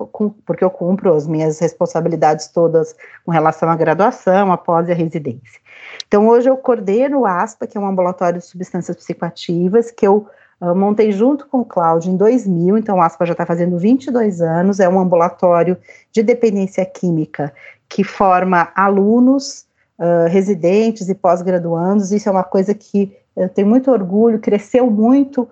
[0.46, 2.96] porque eu cumpro as minhas responsabilidades todas
[3.26, 5.60] com relação à graduação, após a residência.
[6.08, 10.28] Então, hoje eu coordeno o ASPA, que é um ambulatório de substâncias psicoativas, que eu
[10.62, 14.42] eu montei junto com o Cláudio em 2000, então o ASPA já está fazendo 22
[14.42, 15.78] anos, é um ambulatório
[16.12, 17.54] de dependência química
[17.88, 19.66] que forma alunos,
[19.98, 25.50] uh, residentes e pós-graduandos, isso é uma coisa que eu tenho muito orgulho, cresceu muito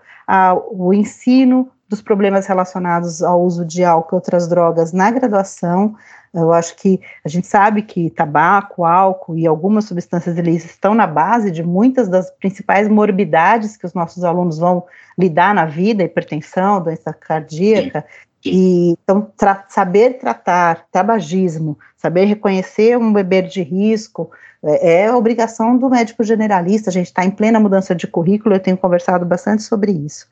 [0.72, 5.96] o ensino dos problemas relacionados ao uso de álcool e outras drogas na graduação,
[6.34, 11.08] eu acho que a gente sabe que tabaco, álcool e algumas substâncias ilícitas estão na
[11.08, 14.86] base de muitas das principais morbidades que os nossos alunos vão
[15.18, 18.06] lidar na vida, hipertensão, doença cardíaca.
[18.50, 24.30] E então tra saber tratar tabagismo, saber reconhecer um beber de risco
[24.64, 26.90] é, é obrigação do médico generalista.
[26.90, 28.56] A gente está em plena mudança de currículo.
[28.56, 30.28] Eu tenho conversado bastante sobre isso.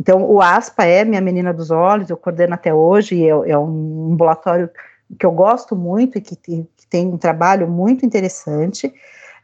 [0.00, 2.10] Então, o ASPA é minha menina dos olhos.
[2.10, 3.24] Eu coordeno até hoje.
[3.24, 4.70] É, é um ambulatório
[5.18, 8.92] que eu gosto muito e que, que tem um trabalho muito interessante.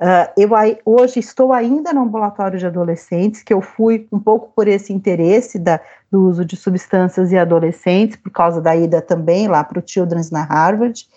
[0.01, 0.51] Uh, eu
[0.85, 5.61] hoje estou ainda no ambulatório de adolescentes, que eu fui um pouco por esse interesse
[5.61, 5.81] da,
[6.13, 10.31] do uso de substâncias e adolescentes, por causa da ida também lá para o Children's
[10.31, 11.09] na Harvard,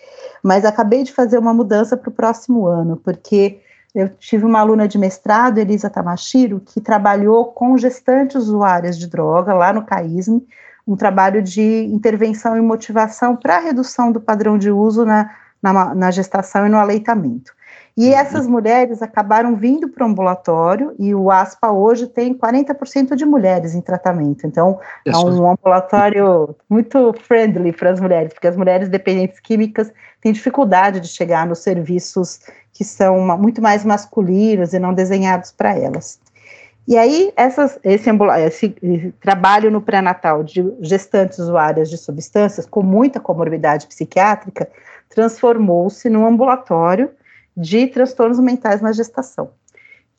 [0.42, 3.60] mas acabei de fazer uma mudança para o próximo ano, porque
[3.94, 9.52] eu tive uma aluna de mestrado, Elisa Tamashiro, que trabalhou com gestantes usuárias de droga
[9.52, 10.40] lá no CAISM,
[10.86, 15.30] um trabalho de intervenção e motivação para a redução do padrão de uso na,
[15.62, 17.55] na, na gestação e no aleitamento.
[17.96, 18.14] E uhum.
[18.14, 23.74] essas mulheres acabaram vindo para o ambulatório e o ASPA hoje tem 40% de mulheres
[23.74, 24.46] em tratamento.
[24.46, 30.30] Então, é um ambulatório muito friendly para as mulheres, porque as mulheres dependentes químicas têm
[30.30, 36.20] dificuldade de chegar nos serviços que são muito mais masculinos e não desenhados para elas.
[36.86, 43.18] E aí, essas, esse, esse trabalho no pré-natal de gestantes usuárias de substâncias com muita
[43.18, 44.68] comorbidade psiquiátrica
[45.08, 47.10] transformou-se num ambulatório
[47.56, 49.50] de transtornos mentais na gestação.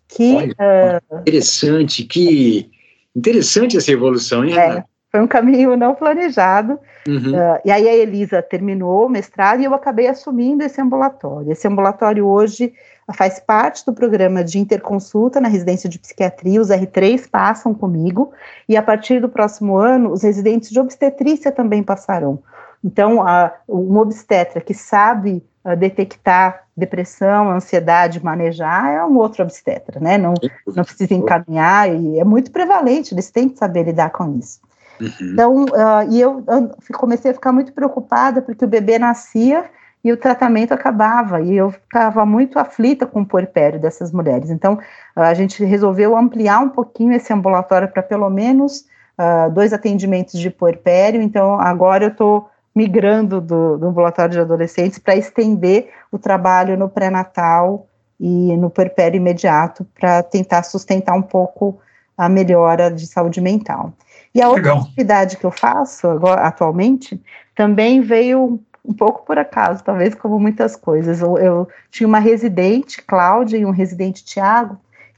[0.08, 2.70] Que, Olha, uh, interessante, que
[3.16, 6.80] interessante essa evolução, hein, é, Foi um caminho não planejado.
[7.08, 7.34] Uhum.
[7.34, 11.52] Uh, e aí a Elisa terminou o mestrado e eu acabei assumindo esse ambulatório.
[11.52, 12.74] Esse ambulatório hoje
[13.14, 18.34] faz parte do programa de interconsulta na residência de psiquiatria, os R3 passam comigo,
[18.68, 22.40] e a partir do próximo ano, os residentes de obstetrícia também passarão.
[22.84, 30.00] Então, a, um obstetra que sabe a, detectar depressão, ansiedade, manejar, é um outro obstetra,
[30.00, 30.18] né?
[30.18, 30.34] Não,
[30.68, 34.60] não precisa encaminhar, e é muito prevalente, eles têm que saber lidar com isso.
[35.02, 35.10] Uhum.
[35.22, 36.44] Então, uh, e eu
[36.94, 39.66] comecei a ficar muito preocupada porque o bebê nascia
[40.04, 44.50] e o tratamento acabava, e eu ficava muito aflita com o puerpério dessas mulheres.
[44.50, 44.80] Então,
[45.16, 48.86] a gente resolveu ampliar um pouquinho esse ambulatório para pelo menos
[49.18, 55.00] uh, dois atendimentos de puerpério, então agora eu estou migrando do, do, ambulatório de adolescentes
[55.00, 57.88] para estender o trabalho no pré-natal
[58.20, 61.80] e no puerpério imediato para tentar sustentar um pouco
[62.16, 63.94] a melhora de saúde mental.
[64.34, 67.20] E a outra atividade que eu faço agora, atualmente
[67.56, 71.20] também veio um pouco por acaso, talvez como muitas coisas.
[71.20, 74.78] Eu, eu tinha uma residente, Cláudia, e um residente, Tiago,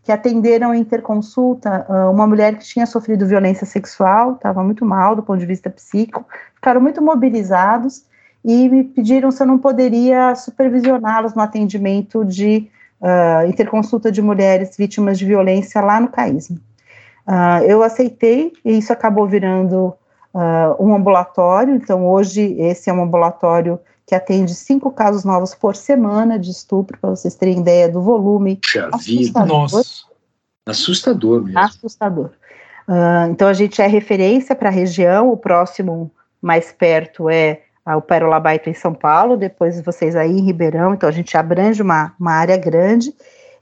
[0.09, 5.15] que atenderam em interconsulta uh, uma mulher que tinha sofrido violência sexual, estava muito mal
[5.15, 8.05] do ponto de vista psíquico, ficaram muito mobilizados
[8.43, 12.67] e me pediram se eu não poderia supervisioná-los no atendimento de
[12.99, 16.55] uh, interconsulta de mulheres vítimas de violência lá no CAISM.
[16.55, 19.93] Uh, eu aceitei e isso acabou virando
[20.33, 21.75] uh, um ambulatório.
[21.75, 26.97] Então, hoje, esse é um ambulatório que atende cinco casos novos por semana de estupro,
[26.97, 28.55] para vocês terem ideia do volume.
[28.55, 29.83] Puxa vida, nossa.
[30.65, 31.59] Assustador mesmo.
[31.59, 32.31] Assustador.
[32.87, 38.01] Uh, então, a gente é referência para a região, o próximo mais perto é o
[38.01, 42.15] Pérola Baita em São Paulo, depois vocês aí em Ribeirão, então a gente abrange uma,
[42.19, 43.13] uma área grande,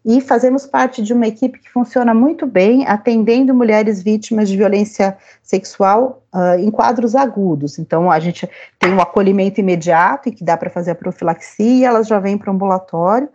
[0.07, 5.17] e fazemos parte de uma equipe que funciona muito bem, atendendo mulheres vítimas de violência
[5.43, 7.77] sexual uh, em quadros agudos.
[7.77, 8.49] Então, a gente
[8.79, 12.49] tem um acolhimento imediato e que dá para fazer a profilaxia, elas já vêm para
[12.49, 13.27] o ambulatório,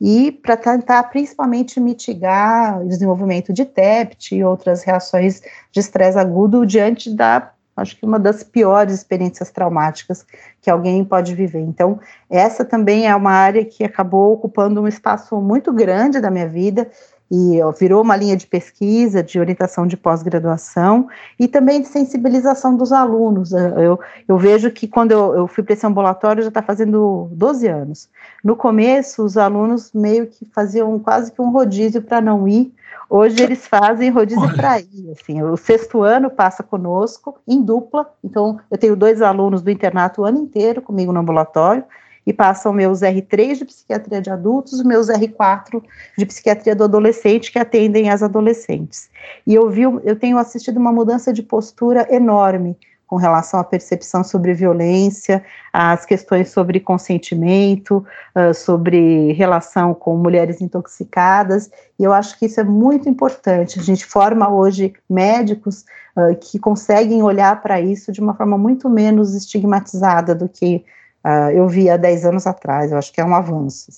[0.00, 6.64] e para tentar principalmente mitigar o desenvolvimento de TEPT e outras reações de estresse agudo
[6.64, 10.26] diante da acho que uma das piores experiências traumáticas
[10.60, 11.60] que alguém pode viver.
[11.60, 11.98] Então,
[12.28, 16.90] essa também é uma área que acabou ocupando um espaço muito grande da minha vida
[17.30, 21.08] e ó, virou uma linha de pesquisa, de orientação de pós-graduação
[21.38, 23.52] e também de sensibilização dos alunos.
[23.52, 27.68] Eu, eu vejo que quando eu, eu fui para esse ambulatório já está fazendo 12
[27.68, 28.08] anos.
[28.42, 32.74] No começo, os alunos meio que faziam quase que um rodízio para não ir.
[33.08, 35.12] Hoje eles fazem rodízio para ir.
[35.12, 38.12] Assim, o sexto ano passa conosco em dupla.
[38.24, 41.84] Então, eu tenho dois alunos do internato o ano inteiro comigo no ambulatório
[42.26, 45.82] e passam meus R3 de psiquiatria de adultos, meus R4
[46.16, 49.10] de psiquiatria do adolescente que atendem as adolescentes.
[49.46, 52.76] E eu vi, eu tenho assistido uma mudança de postura enorme
[53.10, 55.42] com relação à percepção sobre violência,
[55.72, 58.06] às questões sobre consentimento,
[58.36, 61.68] uh, sobre relação com mulheres intoxicadas,
[61.98, 63.80] e eu acho que isso é muito importante.
[63.80, 65.84] A gente forma hoje médicos
[66.16, 70.84] uh, que conseguem olhar para isso de uma forma muito menos estigmatizada do que
[71.24, 72.92] uh, eu vi há 10 anos atrás.
[72.92, 73.90] Eu acho que é um avanço.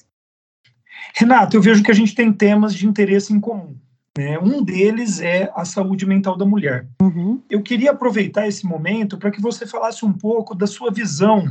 [1.15, 3.77] Renato, eu vejo que a gente tem temas de interesse em comum.
[4.17, 4.39] Né?
[4.39, 6.87] Um deles é a saúde mental da mulher.
[7.01, 7.43] Uhum.
[7.49, 11.45] Eu queria aproveitar esse momento para que você falasse um pouco da sua visão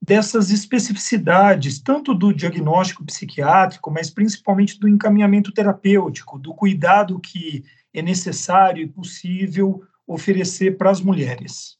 [0.00, 7.64] dessas especificidades, tanto do diagnóstico psiquiátrico, mas principalmente do encaminhamento terapêutico, do cuidado que
[7.94, 11.76] é necessário e possível oferecer para as mulheres.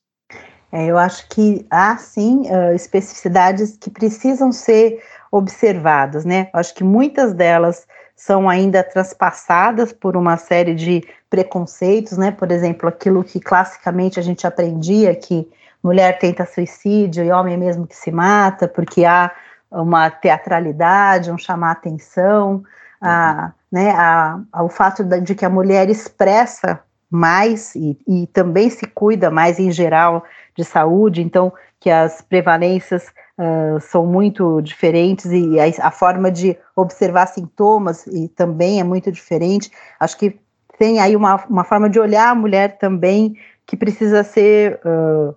[0.73, 6.49] É, eu acho que há sim uh, especificidades que precisam ser observadas, né?
[6.53, 12.31] Acho que muitas delas são ainda transpassadas por uma série de preconceitos, né?
[12.31, 15.47] Por exemplo, aquilo que classicamente a gente aprendia que
[15.83, 19.31] mulher tenta suicídio e homem mesmo que se mata, porque há
[19.71, 22.63] uma teatralidade, um chamar atenção,
[23.01, 23.81] a, uhum.
[23.81, 26.81] né, a, a, o fato de que a mulher expressa
[27.13, 30.25] mais e, e também se cuida mais em geral
[30.57, 33.09] de saúde, então que as prevalências
[33.39, 39.13] uh, são muito diferentes e a, a, forma de observar sintomas e também é muito
[39.13, 39.71] diferente.
[40.01, 40.39] Acho que
[40.79, 43.37] tem aí uma, uma forma de olhar a mulher também
[43.67, 45.35] que precisa ser uh,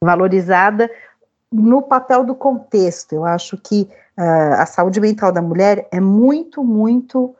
[0.00, 0.90] valorizada
[1.52, 3.12] no papel do contexto.
[3.12, 7.34] Eu acho que uh, a saúde mental da mulher é muito, muito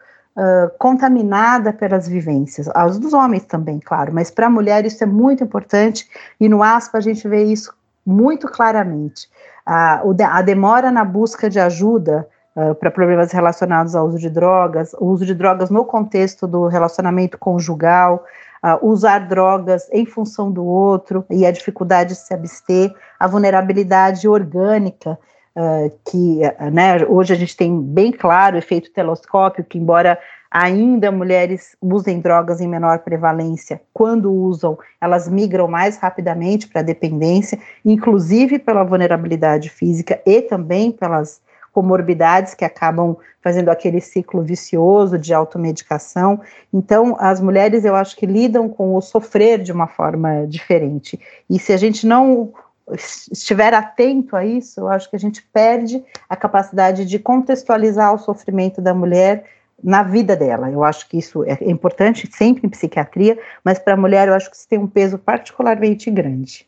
[0.79, 5.43] contaminada pelas vivências, as dos homens também, claro, mas para a mulher isso é muito
[5.43, 6.09] importante,
[6.39, 7.73] e no ASPA a gente vê isso
[8.09, 9.29] muito claramente.
[9.69, 12.27] Uh, a demora na busca de ajuda
[12.57, 16.67] uh, para problemas relacionados ao uso de drogas, o uso de drogas no contexto do
[16.67, 18.25] relacionamento conjugal,
[18.61, 24.27] Uh, usar drogas em função do outro e a dificuldade de se abster, a vulnerabilidade
[24.27, 25.17] orgânica
[25.59, 26.41] uh, que
[26.73, 30.19] né, hoje a gente tem bem claro o efeito teloscópio, que embora
[30.51, 36.85] ainda mulheres usem drogas em menor prevalência, quando usam, elas migram mais rapidamente para a
[36.85, 41.41] dependência, inclusive pela vulnerabilidade física e também pelas
[41.73, 46.41] comorbidades que acabam fazendo aquele ciclo vicioso de automedicação.
[46.73, 51.21] Então, as mulheres, eu acho que lidam com o sofrer de uma forma diferente.
[51.49, 52.53] E se a gente não
[52.93, 58.19] estiver atento a isso, eu acho que a gente perde a capacidade de contextualizar o
[58.19, 59.45] sofrimento da mulher
[59.83, 60.71] na vida dela.
[60.71, 64.51] Eu acho que isso é importante sempre em psiquiatria, mas para a mulher eu acho
[64.51, 66.67] que isso tem um peso particularmente grande.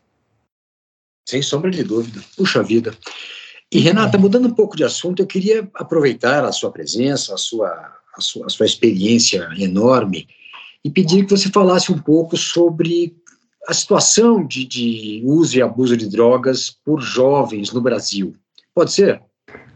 [1.29, 2.21] Sem sombra de dúvida.
[2.37, 2.97] Puxa vida.
[3.73, 7.69] E Renata, mudando um pouco de assunto, eu queria aproveitar a sua presença, a sua,
[8.17, 10.27] a sua, a sua experiência enorme
[10.85, 13.15] e pedir que você falasse um pouco sobre
[13.69, 18.35] a situação de, de uso e abuso de drogas por jovens no Brasil.
[18.75, 19.23] Pode ser?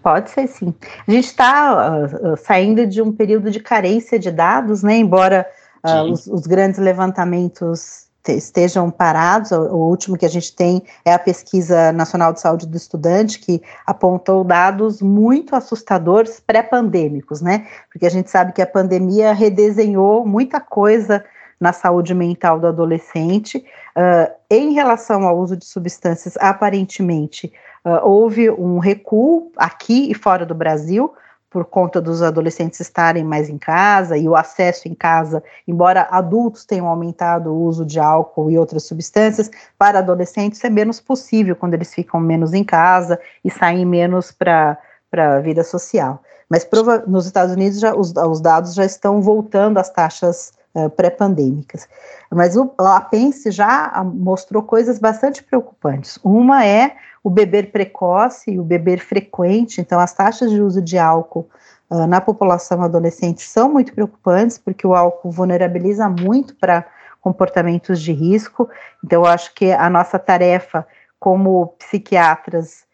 [0.03, 0.75] Pode ser sim.
[1.07, 4.97] A gente está uh, saindo de um período de carência de dados, né?
[4.97, 5.47] Embora
[5.83, 11.13] uh, os, os, grandes levantamentos estejam parados, o, o, último que a gente tem é
[11.13, 17.67] a Pesquisa Nacional de Saúde do Estudante, que apontou dados muito assustadores pré-pandêmicos, né?
[17.91, 21.25] Porque a gente sabe que a pandemia redesenhou muita coisa
[21.61, 23.65] na saúde mental do adolescente.
[23.97, 27.53] Uh, em relação ao uso de substâncias, aparentemente
[27.85, 31.15] uh, houve um recuo aqui e fora do Brasil,
[31.55, 36.65] por conta dos adolescentes estarem mais em casa e o acesso em casa, embora adultos
[36.65, 39.49] tenham aumentado o uso de álcool e outras substâncias,
[39.79, 44.77] para adolescentes é menos possível quando eles ficam menos em casa e saem menos para
[45.13, 46.21] a vida social.
[46.51, 46.69] Mas
[47.07, 51.89] nos Estados Unidos já, os, os dados já estão voltando às taxas uh, pré-pandêmicas.
[52.31, 56.19] Mas o, a PENSE já mostrou coisas bastante preocupantes.
[56.23, 60.99] Uma é o beber precoce e o beber frequente, então as taxas de uso de
[60.99, 61.49] álcool
[61.91, 66.85] uh, na população adolescente são muito preocupantes, porque o álcool vulnerabiliza muito para
[67.21, 68.69] comportamentos de risco.
[69.03, 70.87] Então, eu acho que a nossa tarefa
[71.19, 72.85] como psiquiatras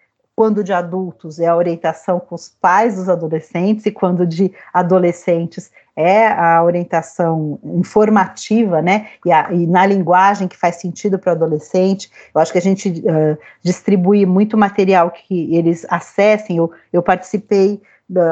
[0.40, 5.70] quando de adultos é a orientação com os pais dos adolescentes e quando de adolescentes
[5.94, 11.36] é a orientação informativa, né, e, a, e na linguagem que faz sentido para o
[11.36, 12.10] adolescente.
[12.34, 16.56] Eu acho que a gente uh, distribui muito material que eles acessem.
[16.56, 17.78] Eu, eu participei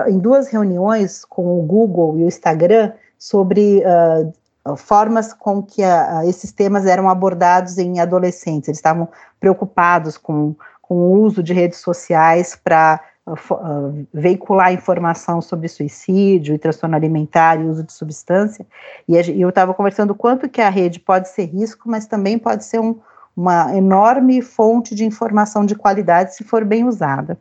[0.08, 5.82] em duas reuniões com o Google e o Instagram sobre uh, formas com que
[6.26, 8.68] esses temas eram abordados em adolescentes.
[8.68, 10.54] Eles estavam preocupados com,
[10.88, 17.60] com o uso de redes sociais para uh, veicular informação sobre suicídio e transtorno alimentar
[17.60, 18.66] e uso de substância.
[19.06, 22.64] E, e eu estava conversando quanto que a rede pode ser risco, mas também pode
[22.64, 22.98] ser um,
[23.36, 27.38] uma enorme fonte de informação de qualidade se for bem usada.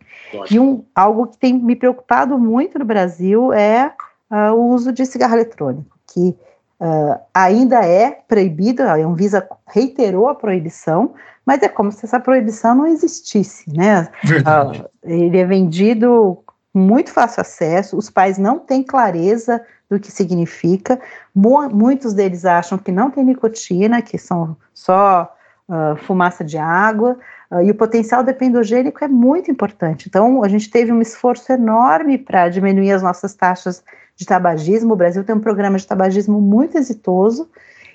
[0.52, 3.94] E um, algo que tem me preocupado muito no Brasil é
[4.30, 6.36] uh, o uso de cigarro eletrônico, que
[6.80, 11.14] uh, ainda é proibido, a Anvisa reiterou a proibição,
[11.46, 14.10] mas é como se essa proibição não existisse, né?
[14.26, 20.12] Uh, ele é vendido com muito fácil acesso, os pais não têm clareza do que
[20.12, 21.00] significa,
[21.34, 25.34] Mu muitos deles acham que não tem nicotina, que são só
[25.70, 27.18] uh, fumaça de água,
[27.52, 30.08] uh, e o potencial dependogênico é muito importante.
[30.08, 33.84] Então, a gente teve um esforço enorme para diminuir as nossas taxas
[34.16, 34.94] de tabagismo.
[34.94, 37.50] O Brasil tem um programa de tabagismo muito exitoso,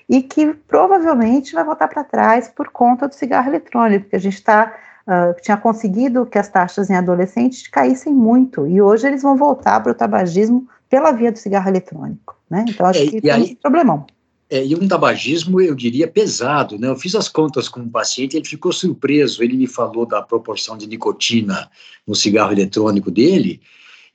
[0.09, 4.35] e que provavelmente vai voltar para trás por conta do cigarro eletrônico, porque a gente
[4.35, 4.73] está
[5.05, 9.81] Uh, tinha conseguido que as taxas em adolescentes caíssem muito, e hoje eles vão voltar
[9.81, 12.63] para o tabagismo pela via do cigarro eletrônico, né?
[12.69, 14.05] Então acho é, que tem um problemão.
[14.49, 16.87] É, e um tabagismo, eu diria, pesado, né?
[16.87, 20.77] Eu fiz as contas com um paciente, ele ficou surpreso, ele me falou da proporção
[20.77, 21.69] de nicotina
[22.05, 23.61] no cigarro eletrônico dele,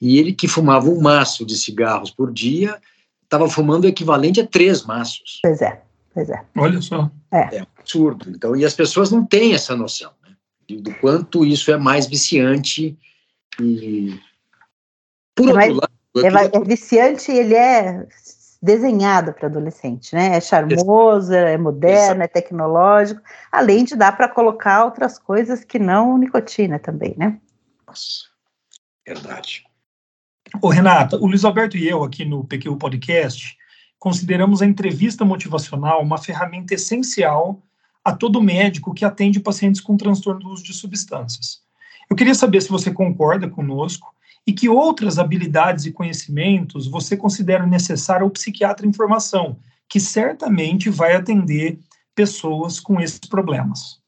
[0.01, 2.81] e ele que fumava um maço de cigarros por dia,
[3.25, 5.41] estava fumando o equivalente a três maços.
[5.43, 5.83] Pois é,
[6.15, 6.45] pois é.
[6.57, 7.11] Olha só.
[7.33, 7.57] É.
[7.57, 8.31] é absurdo.
[8.31, 10.35] Então, e as pessoas não têm essa noção né,
[10.77, 12.97] do quanto isso é mais viciante
[13.61, 14.19] e
[15.35, 18.07] por é outro lado é, é viciante ele é
[18.61, 20.37] desenhado para adolescente, né?
[20.37, 22.23] É charmoso, é moderno, Exato.
[22.23, 27.39] é tecnológico, além de dar para colocar outras coisas que não nicotina também, né?
[27.87, 28.25] Nossa,
[29.07, 29.65] verdade.
[30.61, 33.57] Ô, Renata, o Luiz Alberto e eu, aqui no PQ Podcast,
[33.99, 37.63] consideramos a entrevista motivacional uma ferramenta essencial
[38.05, 41.61] a todo médico que atende pacientes com transtorno do uso de substâncias.
[42.11, 44.15] Eu queria saber se você concorda conosco
[44.49, 50.89] e que outras habilidades e conhecimentos você considera necessário ao psiquiatra em formação, que certamente
[50.89, 51.79] vai atender
[52.15, 54.01] pessoas com esses problemas.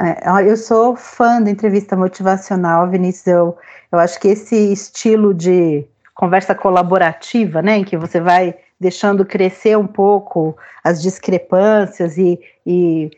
[0.00, 3.28] É, eu sou fã da entrevista motivacional, Vinícius.
[3.28, 3.56] Eu,
[3.92, 9.78] eu acho que esse estilo de conversa colaborativa, né, em que você vai deixando crescer
[9.78, 13.12] um pouco as discrepâncias e, e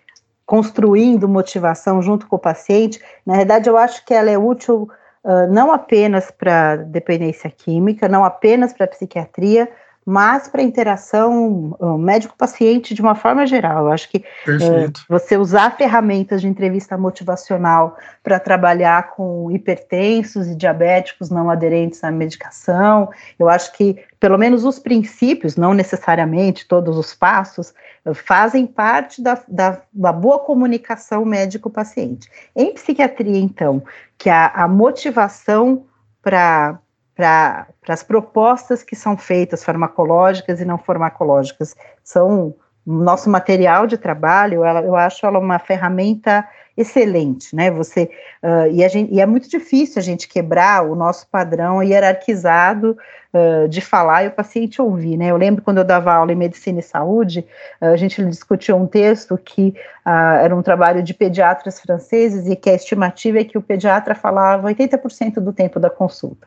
[0.45, 4.91] construindo motivação junto com o paciente, na verdade, eu acho que ela é útil
[5.25, 9.71] uh, não apenas para dependência química, não apenas para psiquiatria,
[10.11, 13.85] mas para interação médico-paciente de uma forma geral.
[13.85, 20.57] Eu acho que é, você usar ferramentas de entrevista motivacional para trabalhar com hipertensos e
[20.57, 26.97] diabéticos não aderentes à medicação, eu acho que pelo menos os princípios, não necessariamente todos
[26.97, 27.75] os passos,
[28.15, 32.31] fazem parte da, da, da boa comunicação médico-paciente.
[32.57, 33.83] Em psiquiatria, então,
[34.17, 35.85] que a, a motivação
[36.23, 36.79] para
[37.19, 41.75] para as propostas que são feitas, farmacológicas e não farmacológicas.
[42.05, 42.55] São
[42.87, 47.73] nosso material de trabalho, ela, eu acho ela uma ferramenta excelente, né?
[47.73, 48.09] Você
[48.41, 52.97] uh, e, gente, e, é muito difícil a gente quebrar o nosso padrão hierarquizado
[53.35, 55.27] uh, de falar e o paciente ouvir, né?
[55.27, 57.45] Eu lembro quando eu dava aula em medicina e saúde,
[57.83, 59.75] uh, a gente discutiu um texto que
[60.07, 64.69] era um trabalho de pediatras franceses e que a estimativa é que o pediatra falava
[64.69, 66.47] 80% do tempo da consulta.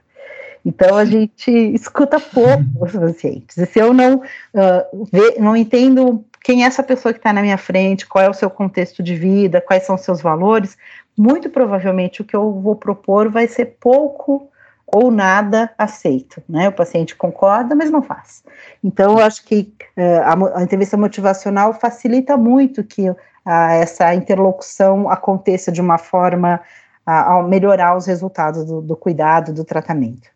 [0.65, 3.57] Então a gente escuta pouco os pacientes.
[3.57, 7.41] E se eu não uh, vê, não entendo quem é essa pessoa que está na
[7.41, 10.77] minha frente, qual é o seu contexto de vida, quais são os seus valores,
[11.17, 14.49] muito provavelmente o que eu vou propor vai ser pouco
[14.87, 16.67] ou nada aceito, né?
[16.67, 18.43] O paciente concorda, mas não faz.
[18.83, 25.09] Então, eu acho que uh, a, a, entrevista motivacional facilita muito que uh, essa interlocução
[25.09, 26.59] aconteça de uma forma
[27.05, 30.29] a melhorar os resultados do, do cuidado, do tratamento.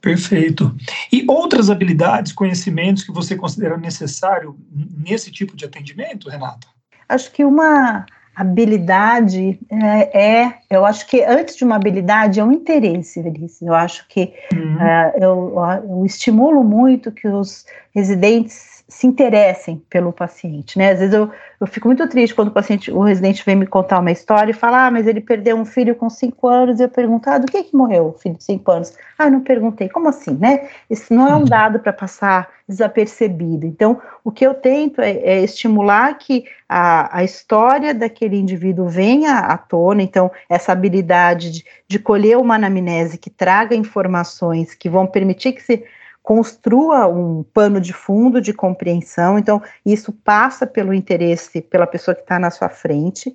[0.00, 0.74] Perfeito.
[1.12, 4.56] E outras habilidades, conhecimentos que você considera necessário
[4.96, 6.68] nesse tipo de atendimento, Renata?
[7.08, 8.06] Acho que uma
[8.38, 13.62] habilidade é, é, eu acho que antes de uma habilidade é um interesse, Vinícius.
[13.62, 14.76] Eu acho que uhum.
[14.76, 15.54] uh, eu,
[15.88, 20.92] eu, estimulo muito que os residentes se interessem pelo paciente, né?
[20.92, 21.30] Às vezes eu,
[21.60, 24.54] eu fico muito triste quando o paciente, o residente vem me contar uma história e
[24.54, 27.46] fala, ah, mas ele perdeu um filho com cinco anos, e eu pergunto, ah, do
[27.46, 28.94] que que morreu o filho de cinco anos?
[29.18, 30.70] Ah, eu não perguntei, como assim, né?
[30.88, 31.44] Isso não é um uhum.
[31.44, 33.66] dado para passar desapercebido.
[33.66, 39.38] Então, o que eu tento é, é estimular que a, a, história daquele indivíduo venha
[39.38, 45.06] à tona, então, essa habilidade de, de colher uma anamnese que traga informações que vão
[45.06, 45.84] permitir que se
[46.28, 52.20] construa um pano de fundo de compreensão, então isso passa pelo interesse pela pessoa que
[52.20, 53.34] está na sua frente.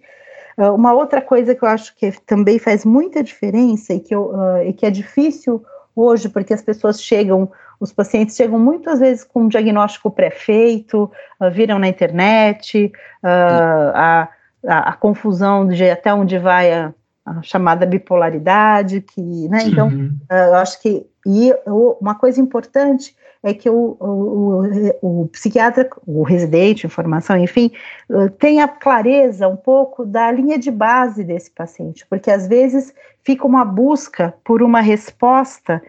[0.55, 4.25] Uh, uma outra coisa que eu acho que também faz muita diferença e que, eu,
[4.25, 5.65] uh, e que é difícil
[5.95, 11.09] hoje, porque as pessoas chegam, os pacientes chegam muitas vezes com um diagnóstico pré-feito,
[11.41, 12.91] uh, viram na internet,
[13.23, 14.29] a,
[14.67, 16.93] a, a, confusão de até onde vai a,
[17.25, 20.15] a chamada bipolaridade, que, né, então, uhum.
[20.29, 26.87] eu acho que e uma coisa importante é que o, o, o, psiquiatra, o residente,
[26.87, 27.71] informação, enfim,
[28.09, 33.45] eh, tenha clareza um pouco da linha de base desse paciente, porque às vezes fica
[33.45, 35.81] uma busca por uma resposta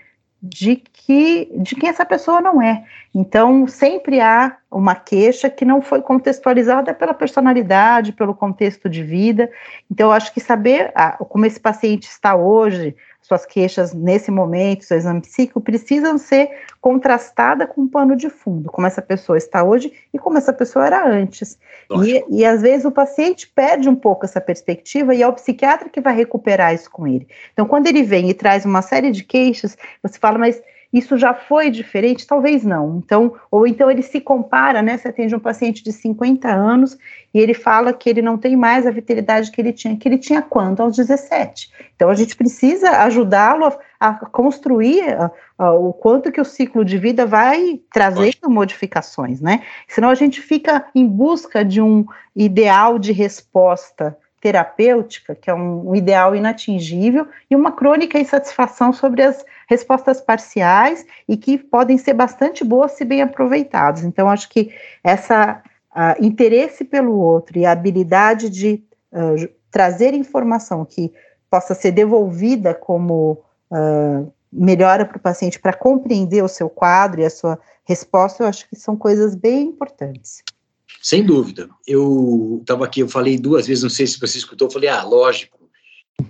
[0.42, 2.84] de que de quem essa pessoa não é.
[3.14, 9.50] Então, sempre há uma queixa que não foi contextualizada pela personalidade, pelo contexto de vida.
[9.90, 12.94] Então, eu acho que saber ah, como esse paciente está hoje,
[13.24, 18.70] suas queixas nesse momento, seu exame psíquico, precisam ser contrastadas com um pano de fundo,
[18.70, 21.58] como essa pessoa está hoje e como essa pessoa era antes.
[22.04, 25.88] E, e, às vezes o paciente perde um pouco essa perspectiva e é o psiquiatra
[25.88, 27.26] que vai recuperar isso com ele.
[27.54, 30.62] Então, quando ele vem e traz uma série de queixas, você fala, mas
[30.94, 32.24] isso já foi diferente?
[32.24, 32.98] Talvez não.
[33.04, 34.96] Então, ou então ele se compara, né?
[34.96, 36.96] Você atende um paciente de 50 anos
[37.34, 40.18] e ele fala que ele não tem mais a vitalidade que ele tinha, que ele
[40.18, 40.80] tinha quando?
[40.80, 41.68] Aos 17.
[41.96, 45.02] Então, a gente precisa ajudá-lo a, a, construir
[45.58, 49.62] a, o quanto que o ciclo de vida vai trazendo modificações, né?
[49.88, 55.88] Senão a gente fica em busca de um ideal de resposta terapêutica, que é um,
[55.88, 62.12] um ideal inatingível, e uma crônica insatisfação sobre as respostas parciais e que podem ser
[62.12, 64.04] bastante boas se bem aproveitadas.
[64.04, 64.70] Então, acho que
[65.02, 71.10] essa uh, interesse pelo outro e a habilidade de uh, trazer informação que
[71.48, 77.24] possa ser devolvida como uh, melhora para o paciente para compreender o seu quadro e
[77.24, 80.42] a sua resposta, eu acho que são coisas bem importantes.
[81.02, 81.68] Sem dúvida.
[81.86, 85.02] Eu estava aqui, eu falei duas vezes, não sei se você escutou, eu falei, ah,
[85.02, 85.64] lógico.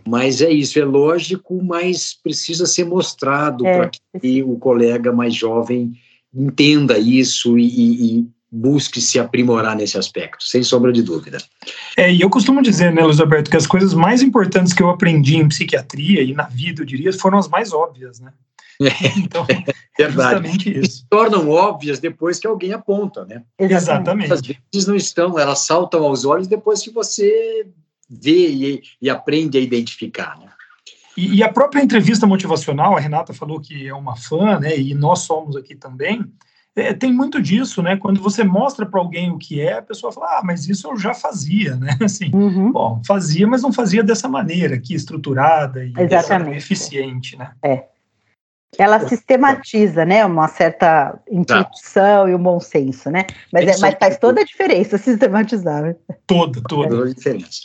[0.06, 3.90] Mas é isso, é lógico, mas precisa ser mostrado é, para
[4.20, 5.92] que o colega mais jovem
[6.34, 11.38] entenda isso e, e, busque se aprimorar nesse aspecto, sem sombra de dúvida.
[11.96, 14.90] É, e eu costumo dizer, né, Luiz Alberto, que as coisas mais importantes que eu
[14.90, 18.32] aprendi em psiquiatria e na vida, eu diria, foram as mais óbvias, né?
[19.16, 19.46] Então,
[19.98, 20.98] é justamente isso.
[20.98, 23.42] Se tornam óbvias depois que alguém aponta, né?
[23.58, 24.32] Exatamente.
[24.32, 27.66] Às vezes não estão, elas saltam aos olhos depois que você
[28.08, 30.48] vê e, e aprende a identificar, né?
[31.16, 34.76] E, e, a própria entrevista motivacional, a Renata falou que é uma fã, né?
[34.76, 36.24] E nós somos aqui também.
[36.76, 37.96] É, tem muito disso, né?
[37.96, 40.96] Quando você mostra para alguém o que é, a pessoa fala, ah, mas isso eu
[40.96, 41.96] já fazia, né?
[42.02, 42.72] Assim, uhum.
[42.72, 45.92] bom, fazia, mas não fazia dessa maneira aqui, estruturada e
[46.56, 47.52] eficiente, né?
[47.62, 47.84] É.
[48.78, 50.24] Ela sistematiza, né?
[50.24, 52.30] Uma certa intuição tá.
[52.30, 53.26] e um bom senso, né?
[53.52, 55.82] Mas, é, mas faz toda a diferença sistematizar.
[55.82, 55.96] Né?
[56.26, 56.88] Toda, toda.
[56.88, 57.62] Toda a diferença.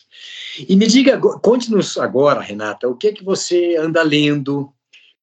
[0.67, 4.71] E me diga, conte-nos agora, Renata, o que é que você anda lendo,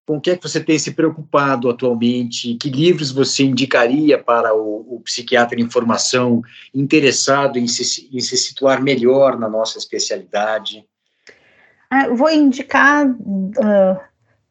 [0.07, 4.55] com o que é que você tem se preocupado atualmente, que livros você indicaria para
[4.55, 10.85] o, o psiquiatra em formação interessado em se, em se situar melhor na nossa especialidade?
[11.91, 14.01] Ah, vou indicar uh,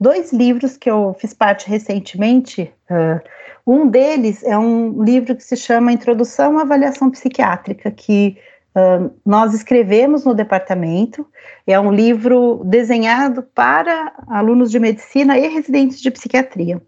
[0.06, 2.72] dois livros que eu fiz parte recentemente.
[2.91, 3.20] Uh,
[3.66, 8.38] um deles é um livro que se chama Introdução à Avaliação Psiquiátrica, que
[8.76, 11.26] uh, nós escrevemos no departamento.
[11.66, 16.80] É um livro desenhado para alunos de medicina e residentes de psiquiatria.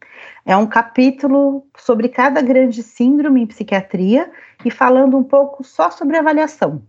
[0.46, 4.30] É um capítulo sobre cada grande síndrome em psiquiatria
[4.64, 6.84] e falando um pouco só sobre avaliação.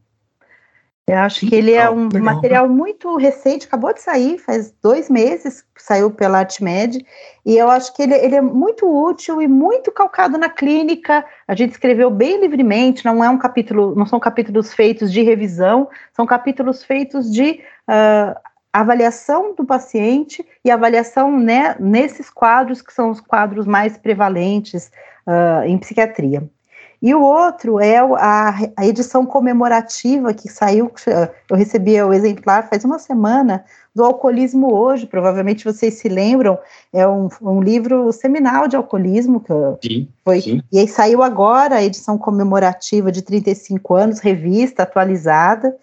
[1.09, 2.22] Eu acho que ele é um legal.
[2.22, 7.02] material muito recente, acabou de sair, faz dois meses, saiu pela ArtMed,
[7.46, 11.24] e eu acho que ele, ele, é muito útil e muito calcado na clínica.
[11.46, 15.88] A gente escreveu bem livremente, não é um capítulo, não são capítulos feitos de revisão,
[16.12, 18.38] são capítulos feitos de uh,
[18.70, 24.90] avaliação do paciente e avaliação né, nesses quadros que são os quadros mais prevalentes
[25.26, 26.46] uh, em psiquiatria.
[27.01, 30.90] E o outro é a, a edição comemorativa que saiu,
[31.49, 33.64] eu recebi o exemplar faz uma semana,
[33.99, 36.57] do Alcoolismo Hoje, provavelmente vocês se lembram,
[36.92, 40.62] é um, um livro seminal de alcoolismo, que sim, foi, sim.
[40.70, 45.76] e aí saiu agora a edição comemorativa de 35 anos, revista atualizada,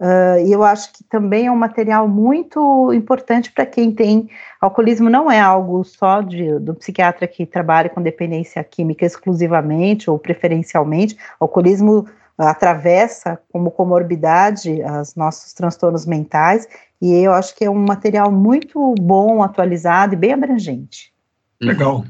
[0.00, 4.28] Uh, e eu acho que também é um material muito importante para quem tem
[4.60, 5.10] alcoolismo.
[5.10, 11.16] Não é algo só de, do psiquiatra que trabalha com dependência química exclusivamente ou preferencialmente.
[11.40, 12.06] Alcoolismo
[12.38, 16.68] atravessa como comorbidade os nossos transtornos mentais.
[17.02, 21.12] E eu acho que é um material muito bom, atualizado e bem abrangente.
[21.60, 22.04] Legal.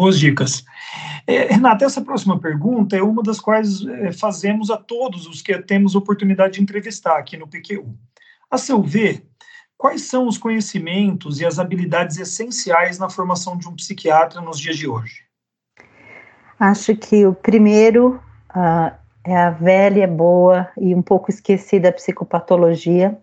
[0.00, 0.64] Boas dicas.
[1.26, 5.58] É, Renata, essa próxima pergunta é uma das quais é, fazemos a todos os que
[5.58, 7.94] temos oportunidade de entrevistar aqui no PQU.
[8.50, 9.22] A seu ver,
[9.76, 14.78] quais são os conhecimentos e as habilidades essenciais na formação de um psiquiatra nos dias
[14.78, 15.16] de hoje?
[16.58, 18.18] Acho que o primeiro
[18.56, 23.18] uh, é a velha, boa e um pouco esquecida psicopatologia.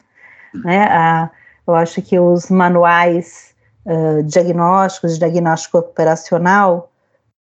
[0.53, 0.85] Né?
[0.85, 1.29] Uh,
[1.71, 3.56] eu acho que os manuais
[3.87, 6.91] uh, diagnósticos, diagnóstico operacional,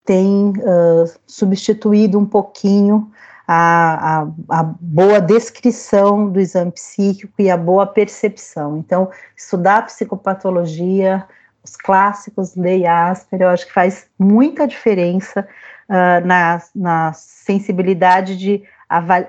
[0.04, 3.10] tem uh, substituído um pouquinho
[3.46, 8.76] a, a, a, boa descrição do exame psíquico e a boa percepção.
[8.78, 11.26] Então, estudar psicopatologia,
[11.64, 15.46] os clássicos, Lei Asper, eu acho que faz muita diferença
[15.88, 18.62] uh, na, na sensibilidade de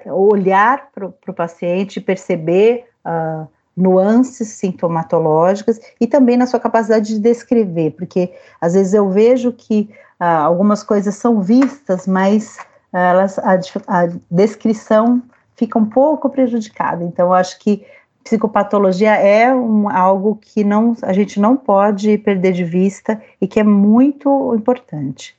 [0.06, 7.92] olhar para o paciente, perceber uh, nuances sintomatológicas e também na sua capacidade de descrever,
[7.92, 9.90] porque às vezes eu vejo que
[10.20, 12.58] ah, algumas coisas são vistas, mas
[12.92, 13.54] ah, elas, a,
[13.88, 15.22] a, descrição
[15.56, 17.04] fica um pouco prejudicada.
[17.04, 17.86] Então, acho que
[18.24, 23.60] psicopatologia é um, algo que não, a gente não pode perder de vista e que
[23.60, 25.38] é muito importante.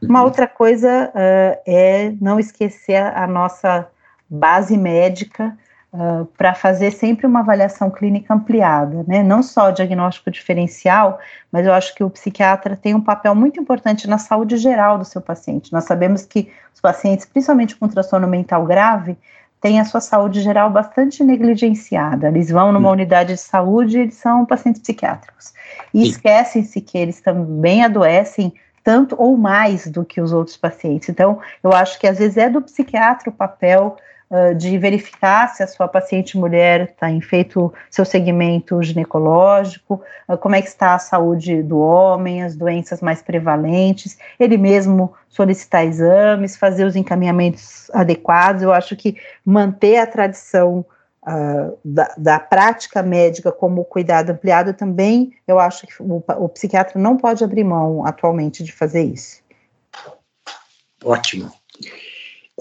[0.00, 0.24] Uma uhum.
[0.24, 3.88] outra coisa uh, é não esquecer a nossa
[4.28, 5.56] base médica,
[5.92, 9.22] uh, para fazer sempre uma avaliação clínica ampliada, né?
[9.22, 11.18] Não só o diagnóstico diferencial,
[11.50, 15.04] mas eu acho que o psiquiatra tem um papel muito importante na saúde geral do
[15.04, 15.72] seu paciente.
[15.72, 19.16] Nós sabemos que os pacientes, principalmente com transtorno mental grave,
[19.60, 22.28] têm a sua saúde geral bastante negligenciada.
[22.28, 25.54] Eles vão numa unidade de saúde e eles são pacientes psiquiátricos.
[25.94, 31.08] E esquecem-se que eles também adoecem tanto ou mais do que os outros pacientes.
[31.08, 33.96] Então, eu acho que às vezes é do psiquiatra o papel
[34.56, 40.02] de verificar se a sua paciente mulher está em feito seu segmento ginecológico,
[40.40, 45.84] como é que está a saúde do homem, as doenças mais prevalentes, ele mesmo solicitar
[45.84, 48.62] exames, fazer os encaminhamentos adequados.
[48.62, 50.84] Eu acho que manter a tradição
[51.24, 56.98] Uh, da, da, prática médica como cuidado ampliado também, eu acho que o, o, psiquiatra
[56.98, 59.40] não pode abrir mão atualmente de fazer isso.
[61.04, 61.52] Ótimo.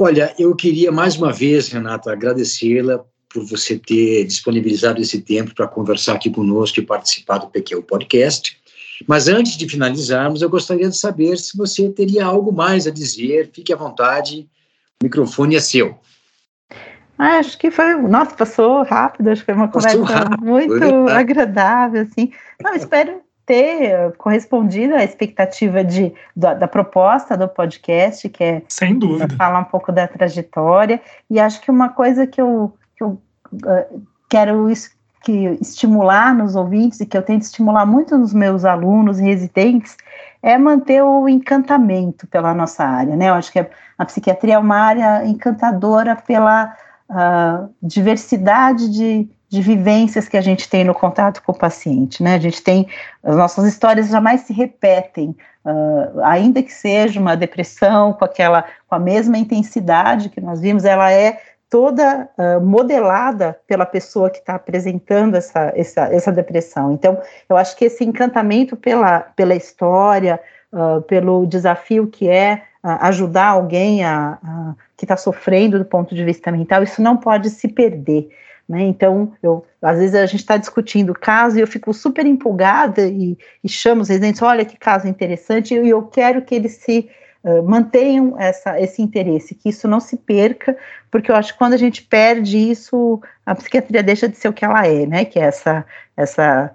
[0.04, 5.68] Olha, eu queria mais uma vez, Renata, agradecê-la por você ter disponibilizado esse tempo para
[5.68, 8.60] conversar aqui conosco e participar do PQ Podcast.
[9.08, 13.52] Mas antes de finalizarmos, eu gostaria de saber se você teria algo mais a dizer.
[13.54, 14.50] Fique à vontade,
[15.00, 15.96] o microfone é seu.
[17.16, 20.80] Ah, acho que foi, nossa, passou rápido, acho que foi uma passou conversa rápido, muito
[20.80, 21.14] né?
[21.14, 22.32] agradável, assim.
[22.60, 23.22] Não, espero
[23.52, 29.28] ter correspondido à expectativa de, da, da, proposta do podcast, que é Sem dúvida.
[29.36, 31.02] falar um pouco da trajetória.
[31.30, 34.72] E acho que uma coisa que eu, que eu uh, quero
[35.22, 39.98] que estimular nos ouvintes e que eu tento estimular muito nos meus alunos e residentes
[40.42, 43.28] é manter o encantamento pela nossa área, né?
[43.28, 46.74] Eu acho que a, a psiquiatria é uma área encantadora pela
[47.10, 52.36] uh, diversidade de, de vivências que a gente tem no contato com o paciente, né?
[52.36, 52.88] A gente tem
[53.22, 55.36] as nossas histórias jamais se repetem,
[55.66, 60.86] uh, ainda que seja uma depressão com aquela com a mesma intensidade que nós vimos,
[60.86, 66.94] ela é toda uh, modelada pela pessoa que está apresentando essa, essa, essa depressão.
[66.94, 70.40] Então, eu acho que esse encantamento pela, pela história,
[70.72, 76.24] uh, pelo desafio que é ajudar alguém a, a que está sofrendo do ponto de
[76.26, 78.28] vista mental, isso não pode se perder.
[78.72, 78.84] Né?
[78.84, 83.38] Então, eu, às vezes a gente está discutindo caso e eu fico super empolgada e,
[83.62, 87.10] e chamo os residentes, olha que caso interessante, e eu quero que eles se
[87.44, 90.78] uh, mantenham essa, esse interesse, que isso não se perca,
[91.12, 94.54] porque eu acho que quando a gente perde isso, a psiquiatria deixa de ser o
[94.54, 95.26] que ela é, né?
[95.26, 96.74] que é essa, essa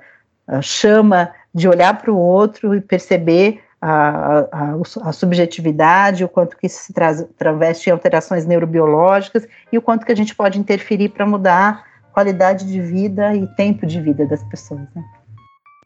[0.61, 6.66] chama de olhar para o outro e perceber a, a, a, subjetividade, o quanto que
[6.66, 11.11] isso se traz, traveste em alterações neurobiológicas e o quanto que a gente pode interferir
[11.11, 14.80] para mudar a qualidade de vida e tempo de vida das pessoas.
[14.95, 15.05] Né?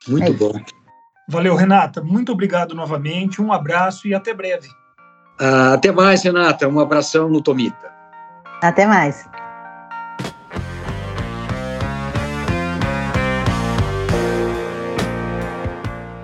[0.09, 0.53] Muito é bom.
[1.29, 2.03] Valeu, Renata.
[2.03, 3.43] Muito obrigado novamente.
[3.43, 4.69] Um abraço e até breve.
[5.39, 6.67] Uh, até mais, Renata.
[6.67, 7.93] Um abração no Tomita.
[8.63, 9.30] Até mais.